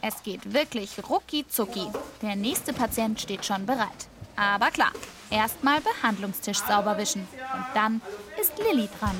Es 0.00 0.22
geht 0.22 0.52
wirklich 0.52 0.90
rucki 1.08 1.46
zucki. 1.48 1.86
Der 2.22 2.36
nächste 2.36 2.72
Patient 2.72 3.20
steht 3.20 3.44
schon 3.44 3.66
bereit. 3.66 4.08
Aber 4.36 4.70
klar, 4.70 4.92
Erstmal 5.30 5.80
Behandlungstisch 5.80 6.58
sauber 6.58 6.96
wischen. 6.96 7.22
Und 7.22 7.66
dann 7.74 8.00
ist 8.40 8.52
Lilly 8.58 8.88
dran. 8.98 9.16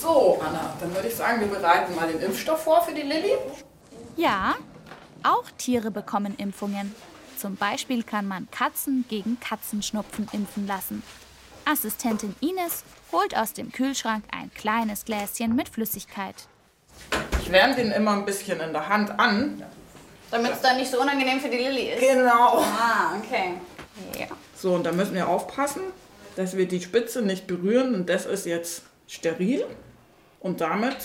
So, 0.00 0.40
Anna, 0.40 0.74
dann 0.80 0.94
würde 0.94 1.08
ich 1.08 1.14
sagen, 1.14 1.40
wir 1.40 1.48
bereiten 1.48 1.94
mal 1.94 2.10
den 2.10 2.20
Impfstoff 2.20 2.64
vor 2.64 2.82
für 2.82 2.94
die 2.94 3.02
Lilly. 3.02 3.32
Ja, 4.16 4.56
auch 5.22 5.44
Tiere 5.58 5.90
bekommen 5.90 6.36
Impfungen. 6.36 6.94
Zum 7.36 7.56
Beispiel 7.56 8.02
kann 8.02 8.26
man 8.26 8.50
Katzen 8.50 9.04
gegen 9.08 9.38
Katzenschnupfen 9.38 10.28
impfen 10.32 10.66
lassen. 10.66 11.02
Assistentin 11.64 12.34
Ines 12.40 12.84
holt 13.12 13.36
aus 13.36 13.52
dem 13.52 13.70
Kühlschrank 13.70 14.24
ein 14.32 14.50
kleines 14.54 15.04
Gläschen 15.04 15.54
mit 15.54 15.68
Flüssigkeit. 15.68 16.48
Ich 17.48 17.54
wärme 17.54 17.74
den 17.74 17.92
immer 17.92 18.12
ein 18.12 18.26
bisschen 18.26 18.60
in 18.60 18.74
der 18.74 18.90
Hand 18.90 19.18
an. 19.18 19.64
Damit 20.30 20.52
es 20.52 20.60
dann 20.60 20.76
nicht 20.76 20.90
so 20.90 21.00
unangenehm 21.00 21.40
für 21.40 21.48
die 21.48 21.56
Lilly 21.56 21.92
ist. 21.92 22.00
Genau. 22.00 22.58
Ah, 22.58 23.16
okay. 23.16 23.54
Ja. 24.20 24.26
So, 24.54 24.74
und 24.74 24.84
da 24.84 24.92
müssen 24.92 25.14
wir 25.14 25.26
aufpassen, 25.26 25.80
dass 26.36 26.58
wir 26.58 26.68
die 26.68 26.82
Spitze 26.82 27.22
nicht 27.22 27.46
berühren. 27.46 27.94
Und 27.94 28.10
das 28.10 28.26
ist 28.26 28.44
jetzt 28.44 28.82
steril. 29.06 29.64
Und 30.40 30.60
damit 30.60 30.98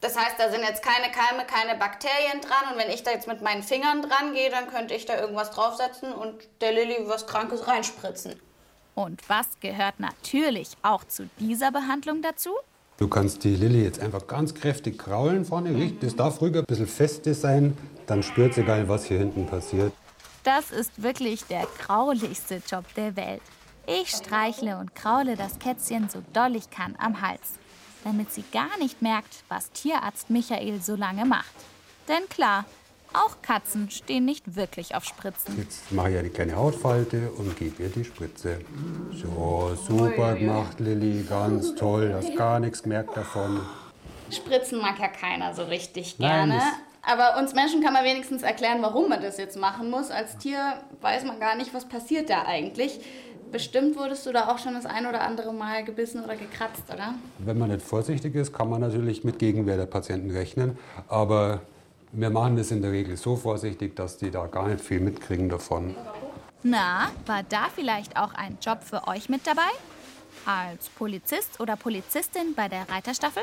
Das 0.00 0.16
heißt, 0.16 0.36
da 0.38 0.52
sind 0.52 0.62
jetzt 0.62 0.84
keine 0.84 1.10
Keime, 1.10 1.44
keine 1.46 1.76
Bakterien 1.76 2.40
dran. 2.40 2.72
Und 2.72 2.78
wenn 2.78 2.88
ich 2.88 3.02
da 3.02 3.10
jetzt 3.10 3.26
mit 3.26 3.42
meinen 3.42 3.64
Fingern 3.64 4.02
dran 4.02 4.34
gehe, 4.34 4.50
dann 4.50 4.70
könnte 4.70 4.94
ich 4.94 5.04
da 5.04 5.18
irgendwas 5.18 5.50
draufsetzen 5.50 6.12
und 6.12 6.36
der 6.60 6.70
Lilly 6.70 6.98
was 7.08 7.26
Krankes 7.26 7.66
reinspritzen. 7.66 8.40
Und 8.94 9.28
was 9.28 9.48
gehört 9.58 9.98
natürlich 9.98 10.76
auch 10.82 11.02
zu 11.02 11.28
dieser 11.40 11.72
Behandlung 11.72 12.22
dazu? 12.22 12.52
Du 13.02 13.08
kannst 13.08 13.42
die 13.42 13.56
Lilly 13.56 13.82
jetzt 13.82 13.98
einfach 13.98 14.28
ganz 14.28 14.54
kräftig 14.54 14.96
kraulen 14.96 15.44
vorne. 15.44 15.92
Das 16.00 16.14
darf 16.14 16.40
ruhig 16.40 16.56
ein 16.56 16.64
bisschen 16.64 16.86
feste 16.86 17.34
sein. 17.34 17.76
Dann 18.06 18.22
spürt 18.22 18.54
sie 18.54 18.62
gar 18.62 18.78
nicht, 18.78 18.88
was 18.88 19.06
hier 19.06 19.18
hinten 19.18 19.44
passiert. 19.44 19.92
Das 20.44 20.70
ist 20.70 21.02
wirklich 21.02 21.42
der 21.46 21.66
graulichste 21.80 22.62
Job 22.64 22.84
der 22.94 23.16
Welt. 23.16 23.42
Ich 23.88 24.10
streichle 24.10 24.78
und 24.78 24.94
kraule 24.94 25.34
das 25.34 25.58
Kätzchen 25.58 26.08
so 26.10 26.22
doll 26.32 26.54
ich 26.54 26.70
kann 26.70 26.94
am 27.00 27.20
Hals, 27.20 27.54
damit 28.04 28.32
sie 28.32 28.44
gar 28.52 28.78
nicht 28.78 29.02
merkt, 29.02 29.42
was 29.48 29.72
Tierarzt 29.72 30.30
Michael 30.30 30.80
so 30.80 30.94
lange 30.94 31.24
macht. 31.24 31.56
Denn 32.08 32.28
klar, 32.28 32.66
auch 33.14 33.42
Katzen 33.42 33.90
stehen 33.90 34.24
nicht 34.24 34.56
wirklich 34.56 34.94
auf 34.94 35.04
Spritzen. 35.04 35.56
Jetzt 35.58 35.90
mache 35.92 36.10
ich 36.12 36.18
eine 36.18 36.30
kleine 36.30 36.56
Hautfalte 36.56 37.30
und 37.36 37.56
gebe 37.56 37.82
ihr 37.82 37.88
die 37.88 38.04
Spritze. 38.04 38.58
So, 39.12 39.72
super 39.88 40.34
gemacht, 40.36 40.80
Lilly. 40.80 41.24
Ganz 41.28 41.74
toll. 41.74 42.12
Hast 42.14 42.34
gar 42.36 42.60
nichts 42.60 42.82
gemerkt 42.82 43.16
davon. 43.16 43.60
Spritzen 44.30 44.80
mag 44.80 44.98
ja 44.98 45.08
keiner 45.08 45.54
so 45.54 45.62
richtig 45.64 46.18
Nein, 46.18 46.48
gerne. 46.48 46.54
das- 46.54 46.64
Aber 47.12 47.38
uns 47.40 47.52
Menschen 47.54 47.82
kann 47.82 47.92
man 47.92 48.04
wenigstens 48.04 48.42
erklären, 48.42 48.78
warum 48.80 49.08
man 49.08 49.20
das 49.20 49.36
jetzt 49.36 49.58
machen 49.58 49.90
muss. 49.90 50.10
Als 50.10 50.38
Tier 50.38 50.74
weiß 51.00 51.24
man 51.24 51.40
gar 51.40 51.56
nicht, 51.56 51.74
was 51.74 51.86
passiert 51.88 52.30
da 52.30 52.44
eigentlich. 52.46 53.00
Bestimmt 53.50 53.96
wurdest 53.98 54.24
du 54.24 54.32
da 54.32 54.48
auch 54.48 54.58
schon 54.58 54.72
das 54.74 54.86
ein 54.86 55.04
oder 55.06 55.20
andere 55.20 55.52
Mal 55.52 55.84
gebissen 55.84 56.24
oder 56.24 56.36
gekratzt, 56.36 56.84
oder? 56.90 57.14
Wenn 57.38 57.58
man 57.58 57.70
nicht 57.70 57.82
vorsichtig 57.84 58.34
ist, 58.34 58.54
kann 58.54 58.70
man 58.70 58.80
natürlich 58.80 59.24
mit 59.24 59.38
Gegenwehr 59.38 59.76
der 59.76 59.84
Patienten 59.86 60.30
rechnen. 60.30 60.78
Aber 61.08 61.60
wir 62.12 62.30
machen 62.30 62.56
das 62.56 62.70
in 62.70 62.82
der 62.82 62.92
Regel 62.92 63.16
so 63.16 63.36
vorsichtig, 63.36 63.96
dass 63.96 64.18
die 64.18 64.30
da 64.30 64.46
gar 64.46 64.68
nicht 64.68 64.84
viel 64.84 65.00
mitkriegen 65.00 65.48
davon. 65.48 65.96
Na, 66.62 67.10
war 67.26 67.42
da 67.42 67.68
vielleicht 67.74 68.16
auch 68.16 68.34
ein 68.34 68.58
Job 68.60 68.84
für 68.84 69.08
euch 69.08 69.28
mit 69.28 69.46
dabei? 69.46 69.70
Als 70.44 70.88
Polizist 70.90 71.58
oder 71.60 71.76
Polizistin 71.76 72.54
bei 72.54 72.68
der 72.68 72.88
Reiterstaffel? 72.88 73.42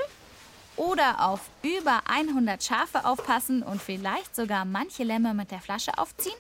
Oder 0.78 1.28
auf 1.28 1.50
über 1.62 2.02
100 2.08 2.64
Schafe 2.64 3.06
aufpassen 3.06 3.64
und 3.64 3.82
vielleicht 3.82 4.36
sogar 4.36 4.64
manche 4.64 5.04
Lämmer 5.04 5.34
mit 5.34 5.52
der 5.52 5.60
Flasche 5.60 5.98
aufziehen? 5.98 6.38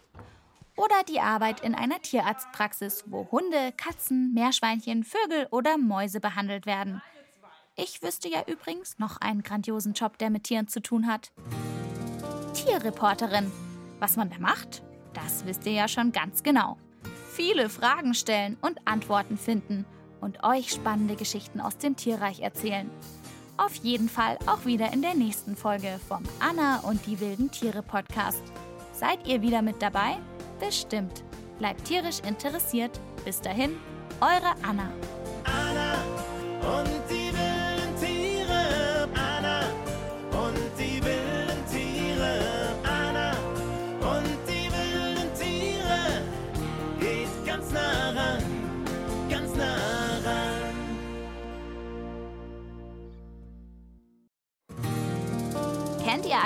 Oder 0.77 1.03
die 1.09 1.19
Arbeit 1.19 1.59
in 1.59 1.75
einer 1.75 2.01
Tierarztpraxis, 2.01 3.03
wo 3.07 3.27
Hunde, 3.31 3.73
Katzen, 3.75 4.33
Meerschweinchen, 4.33 5.03
Vögel 5.03 5.47
oder 5.51 5.77
Mäuse 5.77 6.21
behandelt 6.21 6.65
werden? 6.65 7.01
Ich 7.75 8.01
wüsste 8.01 8.29
ja 8.29 8.43
übrigens 8.47 8.99
noch 8.99 9.17
einen 9.17 9.43
grandiosen 9.43 9.93
Job, 9.93 10.17
der 10.19 10.29
mit 10.29 10.45
Tieren 10.45 10.69
zu 10.69 10.81
tun 10.81 11.07
hat. 11.07 11.31
Tierreporterin. 12.53 13.51
Was 13.99 14.15
man 14.15 14.29
da 14.29 14.39
macht, 14.39 14.81
das 15.13 15.45
wisst 15.45 15.65
ihr 15.65 15.73
ja 15.73 15.87
schon 15.87 16.11
ganz 16.11 16.43
genau. 16.43 16.77
Viele 17.31 17.69
Fragen 17.69 18.13
stellen 18.13 18.57
und 18.61 18.79
Antworten 18.85 19.37
finden 19.37 19.85
und 20.21 20.43
euch 20.43 20.71
spannende 20.71 21.15
Geschichten 21.15 21.61
aus 21.61 21.77
dem 21.77 21.95
Tierreich 21.95 22.41
erzählen. 22.41 22.89
Auf 23.57 23.75
jeden 23.75 24.07
Fall 24.07 24.37
auch 24.45 24.65
wieder 24.65 24.93
in 24.93 25.01
der 25.01 25.15
nächsten 25.15 25.55
Folge 25.55 25.99
vom 26.07 26.23
Anna 26.39 26.79
und 26.79 27.05
die 27.05 27.19
wilden 27.19 27.51
Tiere 27.51 27.83
Podcast. 27.83 28.41
Seid 28.93 29.27
ihr 29.27 29.41
wieder 29.41 29.61
mit 29.61 29.81
dabei? 29.81 30.17
Bestimmt. 30.59 31.23
Bleibt 31.57 31.85
tierisch 31.85 32.19
interessiert. 32.21 32.99
Bis 33.25 33.41
dahin, 33.41 33.75
eure 34.21 34.55
Anna. 34.63 34.89
und 36.61 36.98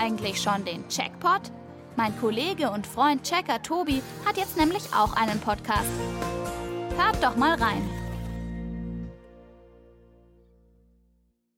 eigentlich 0.03 0.41
schon 0.41 0.65
den 0.65 0.87
Checkpot? 0.89 1.41
Mein 1.95 2.17
Kollege 2.19 2.69
und 2.69 2.85
Freund 2.85 3.23
Checker 3.23 3.61
Tobi 3.61 4.01
hat 4.25 4.37
jetzt 4.37 4.57
nämlich 4.57 4.83
auch 4.93 5.15
einen 5.15 5.39
Podcast. 5.39 5.87
Hört 6.97 7.23
doch 7.23 7.37
mal 7.37 7.55
rein. 7.55 8.02